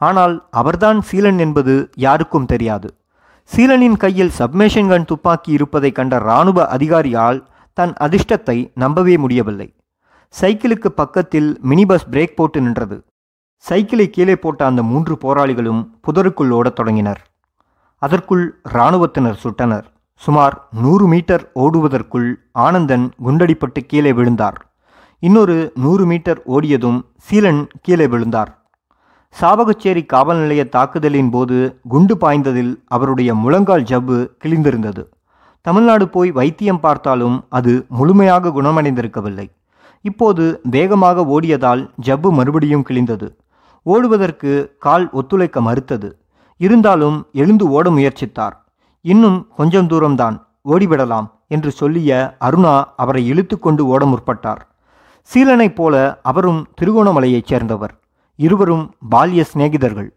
ஆனால் 0.00 0.34
அவர்தான் 0.50 1.02
சீலன் 1.10 1.38
என்பது 1.38 1.90
யாருக்கும் 1.94 2.46
தெரியாது. 2.46 2.88
சீலனின் 3.50 3.96
கையில் 3.96 4.32
சப்மேஷன் 4.38 4.90
கன் 4.92 5.04
துப்பாக்கி 5.04 5.52
இருப்பதை 5.52 5.92
கண்ட 5.92 6.16
இராணுவ 6.16 6.68
அதிகாரியால் 6.76 7.40
தன் 7.78 7.92
அதிர்ஷ்டத்தை 8.00 8.70
நம்பவே 8.74 9.14
முடியவில்லை. 9.16 9.66
சைக்கிளுக்கு 10.40 10.88
பக்கத்தில் 11.00 11.48
மினி 11.62 11.86
பஸ் 11.86 12.06
பிரேக் 12.10 12.36
போட்டு 12.36 12.60
நின்றது. 12.60 12.96
சைக்கிளை 13.56 14.10
கீழே 14.10 14.36
போட்ட 14.36 14.66
அந்த 14.66 14.82
மூன்று 14.82 15.14
போராளிகளும் 15.14 15.82
புதருக்குள் 16.00 16.50
ஓடத் 16.50 16.74
தொடங்கினர். 16.74 17.20
அதற்குள் 18.02 18.44
இராணுவத்தினர் 18.72 19.40
சுட்டனர். 19.42 19.86
சுமார் 20.20 20.68
நூறு 20.82 21.06
மீட்டர் 21.06 21.44
ஓடுவதற்குள் 21.54 22.28
ஆனந்தன் 22.52 23.06
குண்டடிப்பட்டு 23.24 23.80
கீழே 23.86 24.12
விழுந்தார். 24.12 24.58
இன்னொரு 25.22 25.72
நூறு 25.74 26.06
மீட்டர் 26.06 26.40
ஓடியதும் 26.46 26.98
சீலன் 27.26 27.62
கீழே 27.82 28.06
விழுந்தார். 28.06 28.50
சாவகச்சேரி 29.40 30.06
காவல் 30.06 30.36
நிலைய 30.36 30.68
தாக்குதலின் 30.68 31.30
போது 31.30 31.58
குண்டு 31.88 32.16
பாய்ந்ததில் 32.16 32.72
அவருடைய 32.86 33.34
முழங்கால் 33.34 33.88
ஜவ்வு 33.92 34.18
கிழிந்திருந்தது. 34.44 35.04
தமிழ்நாடு 35.66 36.08
போய் 36.08 36.30
வைத்தியம் 36.30 36.80
பார்த்தாலும் 36.80 37.44
அது 37.48 37.86
முழுமையாக 37.88 38.48
குணமடைந்திருக்கவில்லை. 38.48 39.46
இப்போது 40.00 40.60
வேகமாக 40.62 41.24
ஓடியதால் 41.24 41.90
ஜவ்வு 42.06 42.30
மறுபடியும் 42.30 42.84
கிழிந்தது. 42.88 43.28
ஓடுவதற்கு 43.82 44.76
கால் 44.78 45.10
ஒத்துழைக்க 45.10 45.60
மறுத்தது. 45.60 46.18
இருந்தாலும் 46.56 47.26
எழுந்து 47.32 47.68
ஓட 47.68 47.90
முயற்சித்தார். 47.90 48.56
இன்னும் 49.00 49.48
கொஞ்சம் 49.56 49.86
தூரம்தான் 49.86 50.36
ஓடிவிடலாம் 50.64 51.30
என்று 51.48 51.70
சொல்லிய 51.70 52.36
அருணா 52.40 52.84
அவரை 52.96 53.26
இழுத்து 53.26 53.58
கொண்டு 53.58 53.86
ஓட 53.86 54.04
முற்பட்டார். 54.04 54.62
சீலனைப் 55.34 55.74
போல 55.74 56.20
அவரும் 56.22 56.66
திருகோணமலையைச் 56.80 57.46
சேர்ந்தவர். 57.46 57.94
இருவரும் 58.36 58.94
பால்ய 59.10 59.44
சிநேகிதர்கள். 59.54 60.08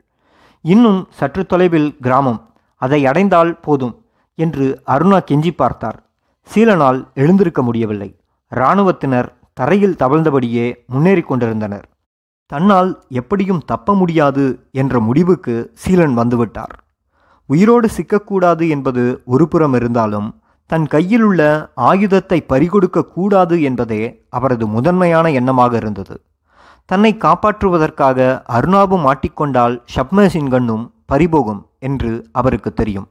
இன்னும் 0.62 1.08
சற்று 1.10 1.46
தொலைவில் 1.46 1.98
கிராமம். 1.98 2.50
அதை 2.76 3.06
அடைந்தால் 3.06 3.60
போதும். 3.60 3.96
என்று 4.46 4.66
அருணா 4.88 5.20
கெஞ்சி 5.30 5.52
பார்த்தார். 5.62 6.00
சீலனால் 6.50 7.00
எழுந்திருக்க 7.14 7.62
முடியவில்லை. 7.62 8.10
இராணுவத்தினர் 8.52 9.30
தரையில் 9.54 10.00
தவழ்ந்தபடியே 10.00 10.68
முன்னேறிக் 10.86 11.30
கொண்டிருந்தனர். 11.30 11.88
தன்னால் 12.52 12.92
எப்படியும் 13.20 13.66
தப்ப 13.66 13.96
முடியாது 13.96 14.46
என்ற 14.72 15.00
முடிவுக்கு 15.00 15.56
சீலன் 15.82 16.16
வந்துவிட்டார். 16.18 16.76
உயிரோடு 17.50 17.88
சிக்கக்கூடாது 17.98 18.64
என்பது 18.70 19.04
ஒரு 19.26 19.46
புறம் 19.48 19.76
இருந்தாலும் 19.80 20.30
தன் 20.70 20.88
கையிலுள்ள 20.88 21.42
ஆயுதத்தை 21.90 22.40
பறிகொடுக்க 22.50 23.08
கூடாது 23.16 23.56
என்பதே 23.62 24.02
அவரது 24.30 24.66
முதன்மையான 24.68 25.28
எண்ணமாக 25.40 25.74
இருந்தது. 25.74 26.16
தன்னை 26.90 27.12
காப்பாற்றுவதற்காக 27.20 28.20
அருணாவும் 28.58 29.06
மாட்டிக்கொண்டால் 29.08 29.76
ஷப்மேசின் 29.96 30.50
கண்ணும் 30.50 30.86
பறிபோகும் 31.14 31.62
என்று 31.88 32.12
அவருக்கு 32.32 32.72
தெரியும். 32.74 33.08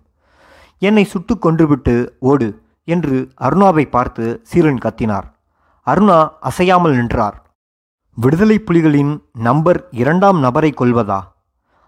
என்னை 0.79 1.05
சுட்டு 1.05 1.35
கொன்றுவிட்டு 1.35 2.09
ஓடு 2.19 2.63
என்று 2.85 3.29
அருணாவை 3.41 3.85
பார்த்து 3.89 4.43
சீலன் 4.43 4.83
கத்தினார். 4.85 5.27
அருணா 5.87 6.29
அசையாமல் 6.41 6.95
நின்றார். 6.95 7.37
விடுதலை 8.15 8.59
புலிகளின் 8.59 9.19
நம்பர் 9.33 9.89
இரண்டாம் 9.91 10.39
நபரை 10.39 10.75
கொல்வதா? 10.77 11.21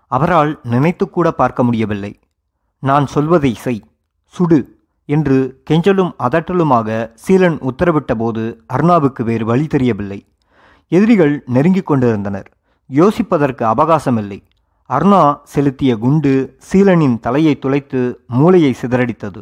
அவரால் 0.07 0.61
நினைத்துக்கூட 0.70 1.31
பார்க்க 1.31 1.62
முடியவில்லை. 1.62 2.20
நான் 2.79 3.07
சொல்வதை 3.07 3.55
செய் 3.55 3.83
சுடு 4.24 4.79
என்று 5.05 5.62
கெஞ்சலும் 5.70 6.12
அதட்டலுமாக 6.18 6.88
சீலன் 7.14 7.59
உத்தரவிட்டபோது 7.70 8.57
அருணாவுக்கு 8.68 9.22
வேறு 9.22 9.44
வழி 9.44 9.66
தெரியவில்லை. 9.66 10.26
எதிரிகள் 10.88 11.42
நெருங்கிக் 11.46 11.87
கொண்டிருந்தனர். 11.87 12.48
யோசிப்பதற்கு 12.90 13.62
அவகாசமில்லை. 13.62 14.42
அருணா 14.94 15.38
செலுத்திய 15.44 15.96
குண்டு 15.96 16.59
சீலனின் 16.68 17.18
தலையை 17.20 17.59
துளைத்து 17.59 18.00
மூளையை 18.26 18.74
சிதறடித்தது. 18.81 19.40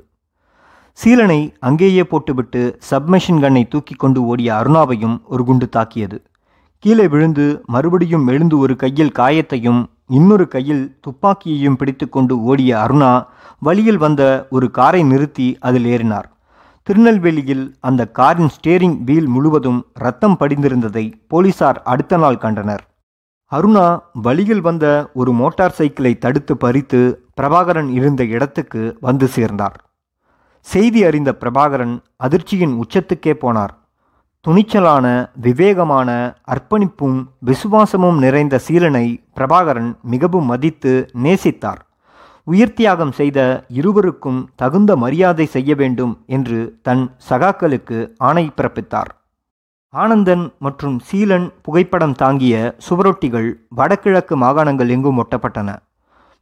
சீலனை 0.92 1.54
அங்கேயே 1.58 2.04
போட்டுவிட்டு 2.04 2.78
சப்மெஷின் 2.90 3.40
கன்னை 3.44 3.68
தூக்கி 3.68 3.94
கொண்டு 3.94 4.24
ஓடிய 4.24 4.54
அருணாவையும் 4.54 5.16
ஒரு 5.24 5.44
குண்டு 5.44 5.68
தாக்கியது. 5.68 6.22
கீழே 6.78 7.08
விழுந்து 7.08 7.62
மறுபடியும் 7.66 8.26
எழுந்து 8.26 8.58
ஒரு 8.58 8.76
கையில் 8.76 9.12
காயத்தையும் 9.18 9.80
இன்னொரு 10.06 10.48
கையில் 10.48 10.98
துப்பாக்கியையும் 11.06 11.78
பிடித்துக்கொண்டு 11.78 12.42
ஓடிய 12.42 12.76
அருணா 12.76 13.26
வழியில் 13.58 13.96
வந்த 13.96 14.46
ஒரு 14.50 14.70
காரை 14.70 15.02
நிறுத்தி 15.02 15.56
அதில் 15.60 15.84
ஏறினார். 15.84 16.28
திருநெல்வேலியில் 16.82 17.74
அந்த 17.80 18.10
காரின் 18.20 18.54
ஸ்டேரிங் 18.56 18.98
வீல் 19.04 19.26
முழுவதும் 19.26 19.80
ரத்தம் 19.94 20.36
படிந்திருந்ததை 20.40 21.12
போலீசார் 21.28 21.82
அடுத்த 21.82 22.16
நாள் 22.16 22.38
கண்டனர். 22.38 22.84
அருணா 23.52 24.02
வழியில் 24.12 24.60
வந்த 24.60 25.10
ஒரு 25.14 25.32
மோட்டார் 25.32 25.74
சைக்கிளை 25.78 26.18
தடுத்து 26.18 26.56
பறித்து 26.56 27.28
பிரபாகரன் 27.40 27.88
இருந்த 27.88 28.24
இடத்துக்கு 28.24 28.98
வந்து 29.00 29.28
சேர்ந்தார். 29.28 29.76
செய்தி 30.60 31.04
அறிந்த 31.04 31.30
பிரபாகரன் 31.40 31.94
அதிர்ச்சியின் 32.16 32.74
உச்சத்துக்கே 32.82 33.34
போனார். 33.44 33.74
துணிச்சலான 34.44 35.06
விவேகமான 35.34 36.36
அர்ப்பணிப்பும் 36.54 37.18
விசுவாசமும் 37.38 38.18
நிறைந்த 38.18 38.60
சீலனை 38.66 39.06
பிரபாகரன் 39.36 39.90
மிகவும் 40.02 40.44
மதித்து 40.44 41.10
நேசித்தார். 41.22 41.82
உயிர்த்தியாகம் 42.46 43.12
செய்த 43.12 43.66
இருவருக்கும் 43.68 44.48
தகுந்த 44.56 44.96
மரியாதை 44.96 45.46
செய்ய 45.46 45.74
வேண்டும் 45.74 46.24
என்று 46.26 46.78
தன் 46.82 47.16
சகாக்களுக்கு 47.30 47.98
ஆணை 48.18 48.50
பிறப்பித்தார். 48.56 49.10
ஆனந்தன் 49.94 50.42
மற்றும் 50.58 50.96
சீலன் 51.08 51.46
புகைப்படம் 51.62 52.14
தாங்கிய 52.14 52.54
சுவரொட்டிகள் 52.86 53.46
வடகிழக்கு 53.68 54.34
மாகாணங்கள் 54.36 54.88
எங்கும் 54.88 55.20
ஒட்டப்பட்டன. 55.22 55.68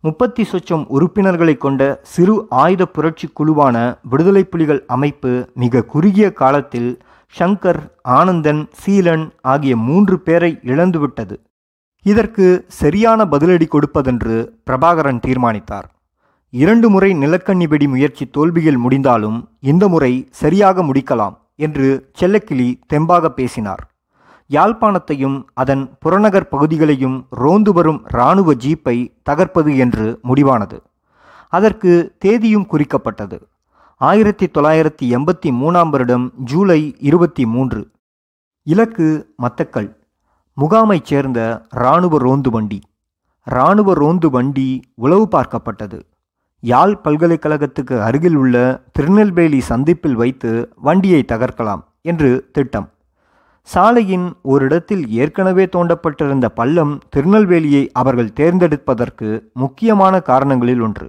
முப்பத்தி 0.01 0.43
சொச்சம் 0.43 0.85
உறுப்பினர்களை 0.87 1.55
கொண்ட 1.57 2.01
சிறு 2.03 2.35
ஆயுத 2.63 2.87
புரட்சி 2.87 3.29
குழுவான 3.29 3.77
விடுதலை 4.03 4.45
புலிகள் 4.45 4.83
அமைப்பு 4.87 5.33
மிக 5.55 5.85
குறுகிய 5.85 6.33
காலத்தில் 6.33 6.91
ஷங்கர் 7.35 7.81
ஆனந்தன் 8.19 8.63
சீலன் 8.83 9.25
ஆகிய 9.53 9.77
மூன்று 9.77 10.19
பேரை 10.21 10.53
இழந்துவிட்டது 10.63 11.39
இதற்கு 12.05 12.65
சரியான 12.81 13.21
பதிலடி 13.25 13.67
கொடுப்பதென்று 13.69 14.37
பிரபாகரன் 14.67 15.21
தீர்மானித்தார். 15.21 15.89
இரண்டு 16.51 16.89
முறை 16.91 17.13
நிலக்கண்ணி 17.13 17.67
வெடி 17.69 17.89
முயற்சி 17.89 18.25
தோல்வியில் 18.27 18.77
முடிந்தாலும் 18.77 19.41
இந்த 19.61 19.85
முறை 19.89 20.13
சரியாக 20.31 20.83
முடிக்கலாம். 20.83 21.35
என்று 21.57 22.11
செல்லக்கிளி 22.21 22.81
தெம்பாக 22.93 23.29
பேசினார். 23.29 23.91
யாழ்ப்பாணத்தையும் 24.51 25.43
அதன் 25.55 25.97
புறநகர் 26.01 26.49
பகுதிகளையும் 26.49 27.27
ரோந்து 27.31 27.73
வரும் 27.73 28.05
இராணுவ 28.13 28.55
ஜீப்பை 28.55 29.17
தகர்ப்பது 29.23 29.77
என்று 29.77 30.21
முடிவானது. 30.25 30.81
அதற்கு 31.49 32.15
தேதியும் 32.19 32.67
குறிக்கப்பட்டது. 32.67 33.41
ஆயிரத்தி 33.97 34.47
தொள்ளாயிரத்தி 34.47 35.03
எண்பத்தி 35.03 35.47
மூணாம் 35.47 35.91
வருடம் 35.91 36.33
ஜூலை 36.37 36.97
இருபத்தி 36.99 37.47
மூன்று 37.47 37.91
இலக்கு 38.63 39.35
மத்தக்கள் 39.43 39.97
முகாமைச் 40.61 41.05
சேர்ந்த 41.05 41.67
இராணுவ 41.71 42.19
ரோந்து 42.19 42.51
வண்டி. 42.51 42.83
இராணுவ 43.45 43.95
ரோந்து 43.95 44.31
வண்டி 44.31 44.83
உளவு 44.95 45.29
பார்க்கப்பட்டது. 45.33 46.01
யாழ் 46.71 46.93
பல்கலைக்கழகத்துக்கு 47.05 47.97
அருகில் 48.03 48.35
உள்ள 48.35 48.57
திருநெல்வேலி 48.93 49.61
சந்திப்பில் 49.71 50.15
வைத்து 50.15 50.51
வண்டியை 50.87 51.25
தகர்க்கலாம் 51.33 51.83
என்று 52.03 52.31
திட்டம். 52.53 52.87
சாலையின் 53.69 54.27
ஓரிடத்தில் 54.43 55.05
ஏற்கனவே 55.23 55.65
தோண்டப்பட்டிருந்த 55.77 56.47
பள்ளம் 56.59 56.95
திருநெல்வேலியை 57.17 57.83
அவர்கள் 57.93 58.33
தேர்ந்தெடுப்பதற்கு 58.33 59.29
முக்கியமான 59.53 60.21
காரணங்களில் 60.21 60.81
ஒன்று. 60.81 61.09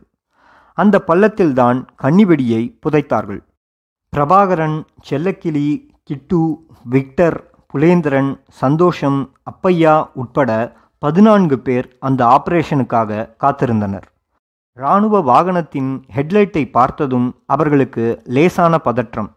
அந்த 0.78 1.04
பள்ளத்தில்தான் 1.08 1.80
கன்னிவெடியை 2.04 2.62
புதைத்தார்கள். 2.86 3.42
பிரபாகரன் 4.14 4.78
செல்லக்கிளி 5.10 5.68
கிட்டு 6.04 6.42
விக்டர் 6.96 7.38
புலேந்திரன் 7.74 8.32
சந்தோஷம் 8.64 9.20
அப்பையா 9.52 9.96
உட்பட 10.14 10.52
பதினான்கு 11.04 11.60
பேர் 11.60 11.90
அந்த 12.00 12.22
ஆபரேஷனுக்காக 12.36 13.26
காத்திருந்தனர். 13.44 14.08
இராணுவ 14.78 15.20
வாகனத்தின் 15.22 16.04
ஹெட்லைட்டை 16.16 16.70
பார்த்ததும் 16.72 17.36
அவர்களுக்கு 17.46 18.22
லேசான 18.26 18.80
பதற்றம். 18.80 19.36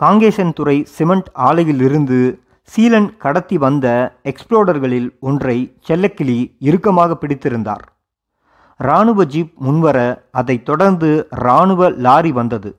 காங்கேசன்துறை 0.00 0.82
சிமெண்ட் 0.82 1.30
ஆலையிலிருந்து 1.34 2.38
சீலன் 2.62 3.16
கடத்தி 3.16 3.58
வந்த 3.58 4.16
எக்ஸ்ப்ளோடர்களில் 4.24 5.18
ஒன்றை 5.20 5.76
செல்லக்கிளி 5.88 6.56
இறுக்கமாக 6.58 7.18
பிடித்திருந்தார். 7.20 7.84
இராணுவ 8.78 9.24
ஜீப் 9.24 9.52
முன்வர 9.54 10.28
அதைத் 10.30 10.64
தொடர்ந்து 10.64 11.26
இராணுவ 11.30 11.90
லாரி 11.90 12.32
வந்தது. 12.32 12.78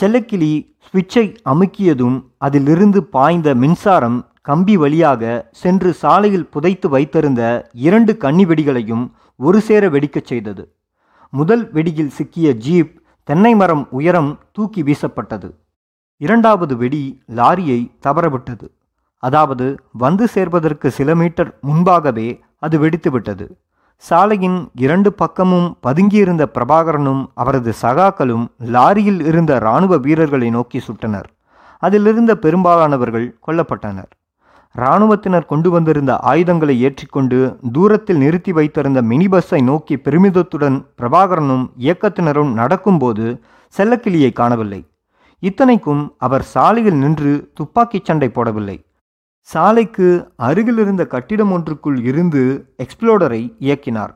செல்லக்கிளி 0.00 0.76
சுவிட்சை 0.78 1.36
அமுக்கியதும் 1.44 2.22
அதிலிருந்து 2.38 3.04
பாய்ந்த 3.04 3.54
மின்சாரம் 3.54 4.26
கம்பி 4.42 4.76
வழியாக 4.76 5.48
சென்று 5.52 5.92
சாலையில் 5.92 6.46
புதைத்து 6.46 6.88
வைத்திருந்த 6.88 7.68
இரண்டு 7.72 8.16
கன்னிவெடிகளையும் 8.20 9.10
ஒரு 9.36 9.60
சேர 9.60 9.88
வெடிக்கச் 9.88 10.24
செய்தது. 10.24 10.75
முதல் 11.38 11.64
வெடியில் 11.72 12.14
சிக்கிய 12.18 12.48
ஜீப் 12.66 12.92
தென்னை 13.28 13.52
மரம் 13.54 13.84
உயரம் 13.90 14.30
தூக்கி 14.52 14.82
வீசப்பட்டது. 14.82 15.48
இரண்டாவது 16.20 16.74
வெடி 16.76 17.04
லாரியை 17.38 17.80
தவறவிட்டது. 18.06 18.66
அதாவது 19.22 19.66
வந்து 20.02 20.24
சேர்வதற்கு 20.34 20.90
சில 20.98 21.14
மீட்டர் 21.14 21.50
முன்பாகவே 21.60 22.28
அது 22.58 22.76
வெடித்துவிட்டது. 22.82 23.46
சாலையின் 24.08 24.58
இரண்டு 24.84 25.10
பக்கமும் 25.12 25.68
பதுங்கியிருந்த 25.86 26.44
பிரபாகரனும் 26.54 27.22
அவரது 27.34 27.72
சகாக்களும் 27.82 28.44
லாரியில் 28.74 29.20
இருந்த 29.30 29.52
இராணுவ 29.56 29.96
வீரர்களை 30.06 30.50
நோக்கி 30.50 30.80
சுட்டனர். 30.86 31.28
அதிலிருந்த 31.78 32.34
பெரும்பாலானவர்கள் 32.36 33.26
கொல்லப்பட்டனர். 33.46 34.12
இராணுவத்தினர் 34.76 35.46
கொண்டு 35.46 35.68
வந்திருந்த 35.70 36.12
ஆயுதங்களை 36.30 36.74
ஏற்றிக்கொண்டு 36.80 37.38
தூரத்தில் 37.72 38.16
நிறுத்தி 38.16 38.52
வைத்திருந்த 38.52 39.02
மினி 39.02 39.28
பஸ்ஸை 39.28 39.60
நோக்கி 39.60 39.96
பெருமிதத்துடன் 39.96 40.76
பிரபாகரனும் 40.98 41.64
இயக்கத்தினரும் 41.78 42.52
நடக்கும்போது 42.52 43.26
செல்லக்கிளியை 43.74 44.32
காணவில்லை. 44.32 44.80
இத்தனைக்கும் 45.42 46.02
அவர் 46.18 46.44
சாலையில் 46.54 46.98
நின்று 47.02 47.32
துப்பாக்கிச் 47.54 48.04
சண்டை 48.04 48.28
போடவில்லை. 48.28 48.76
சாலைக்கு 49.48 50.08
அருகிலிருந்த 50.36 51.02
கட்டிடம் 51.06 51.52
ஒன்றுக்குள் 51.52 51.98
இருந்து 52.10 52.42
எக்ஸ்ப்ளோடரை 52.84 53.42
இயக்கினார். 53.60 54.14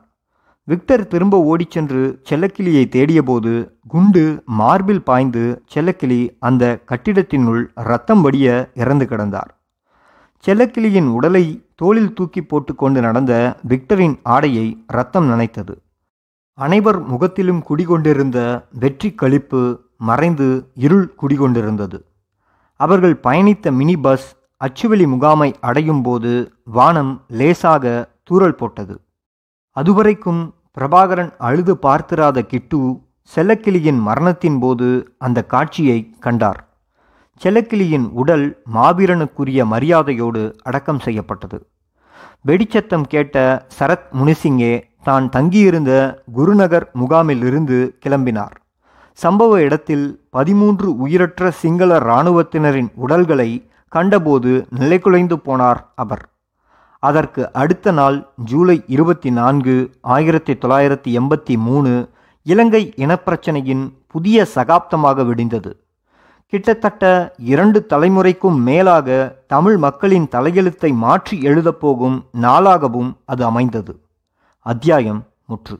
விக்டர் 0.67 1.07
திரும்ப 1.07 1.35
ஓடிச் 1.51 1.71
சென்று 1.71 2.01
செல்லக்கிளியை 2.29 2.83
தேடியபோது 2.95 3.53
குண்டு 3.87 4.25
மார்பில் 4.59 5.03
பாய்ந்து 5.03 5.45
செல்லக்கிளி 5.73 6.21
அந்த 6.39 6.65
கட்டிடத்தினுள் 6.91 7.63
ரத்தம் 7.89 8.21
வடிய 8.21 8.71
இறந்து 8.73 9.07
கிடந்தார். 9.09 9.51
செல்லக்கிளியின் 10.47 11.07
உடலை 11.07 11.65
தோளில் 11.75 12.13
தூக்கி 12.13 12.41
போட்டுக்கொண்டு 12.41 13.01
நடந்த 13.01 13.33
விக்டரின் 13.67 14.15
ஆடையை 14.23 14.83
ரத்தம் 14.87 15.27
நனைத்தது. 15.29 15.73
அனைவர் 16.53 16.99
முகத்திலும் 17.01 17.61
குடிகொண்டிருந்த 17.63 18.67
வெற்றி 18.79 19.09
கழிப்பு 19.09 19.61
மறைந்து 19.97 20.47
இருள் 20.75 21.13
குடிகொண்டிருந்தது. 21.21 21.99
அவர்கள் 22.75 23.15
பயணித்த 23.23 23.71
மினி 23.71 23.95
பஸ் 23.97 24.27
அச்சுவெளி 24.61 25.05
முகாமை 25.07 25.53
அடையும் 25.59 26.01
போது 26.01 26.53
வானம் 26.63 27.13
லேசாக 27.27 27.85
தூறல் 28.29 28.57
போட்டது. 28.57 28.95
அதுவரைக்கும் 29.77 30.41
பிரபாகரன் 30.77 31.31
அழுது 31.37 31.77
பார்த்திராத 31.77 32.43
கிட்டு 32.43 32.79
செல்லக்கிளியின் 33.35 34.01
மரணத்தின் 34.01 34.59
போது 34.59 35.15
அந்த 35.17 35.39
காட்சியை 35.45 35.99
கண்டார். 36.19 36.70
செலக்கிளியின் 37.41 38.07
உடல் 38.21 38.45
மாவீரனுக்குரிய 38.73 39.65
மரியாதையோடு 39.65 40.41
அடக்கம் 40.63 40.99
செய்யப்பட்டது. 40.99 41.57
வெடிச்சத்தம் 42.47 43.05
கேட்ட 43.13 43.65
சரத் 43.79 44.09
முனிசிங்கே 44.19 44.73
தான் 45.03 45.29
தங்கியிருந்த 45.29 46.23
குருநகர் 46.33 46.89
முகாமில் 46.93 47.43
இருந்து 47.43 47.77
கிளம்பினார். 48.05 48.55
சம்பவ 49.19 49.57
இடத்தில் 49.57 50.05
பதிமூன்று 50.29 50.97
உயிரற்ற 50.97 51.51
சிங்கள 51.51 51.99
இராணுவத்தினரின் 51.99 52.89
உடல்களை 52.95 53.49
கண்டபோது 53.87 54.51
நிலைகுலைந்து 54.79 55.37
போனார் 55.45 55.81
அவர். 55.95 56.23
அதற்கு 56.99 57.53
அடுத்த 57.53 57.91
நாள் 57.91 58.17
ஜூலை 58.35 58.83
இருபத்தி 58.87 59.29
நான்கு 59.31 59.75
ஆயிரத்தி 60.01 60.53
தொள்ளாயிரத்தி 60.53 61.11
எண்பத்தி 61.19 61.57
மூணு 61.57 62.09
இலங்கை 62.43 62.93
இனப்பிரச்சனையின் 62.95 63.85
புதிய 64.07 64.45
சகாப்தமாக 64.55 65.25
விடிந்தது. 65.25 65.71
கிட்டத்தட்ட 66.51 67.03
இரண்டு 67.37 67.79
தலைமுறைக்கும் 67.89 68.57
மேலாக 68.63 69.09
தமிழ் 69.47 69.77
மக்களின் 69.77 70.27
தலையெழுத்தை 70.31 70.89
மாற்றி 70.93 71.37
எழுதப்போகும் 71.39 72.17
நாளாகவும் 72.41 73.11
அது 73.25 73.45
அமைந்தது. 73.45 73.93
அத்தியாயம் 74.65 75.21
முற்று. 75.45 75.75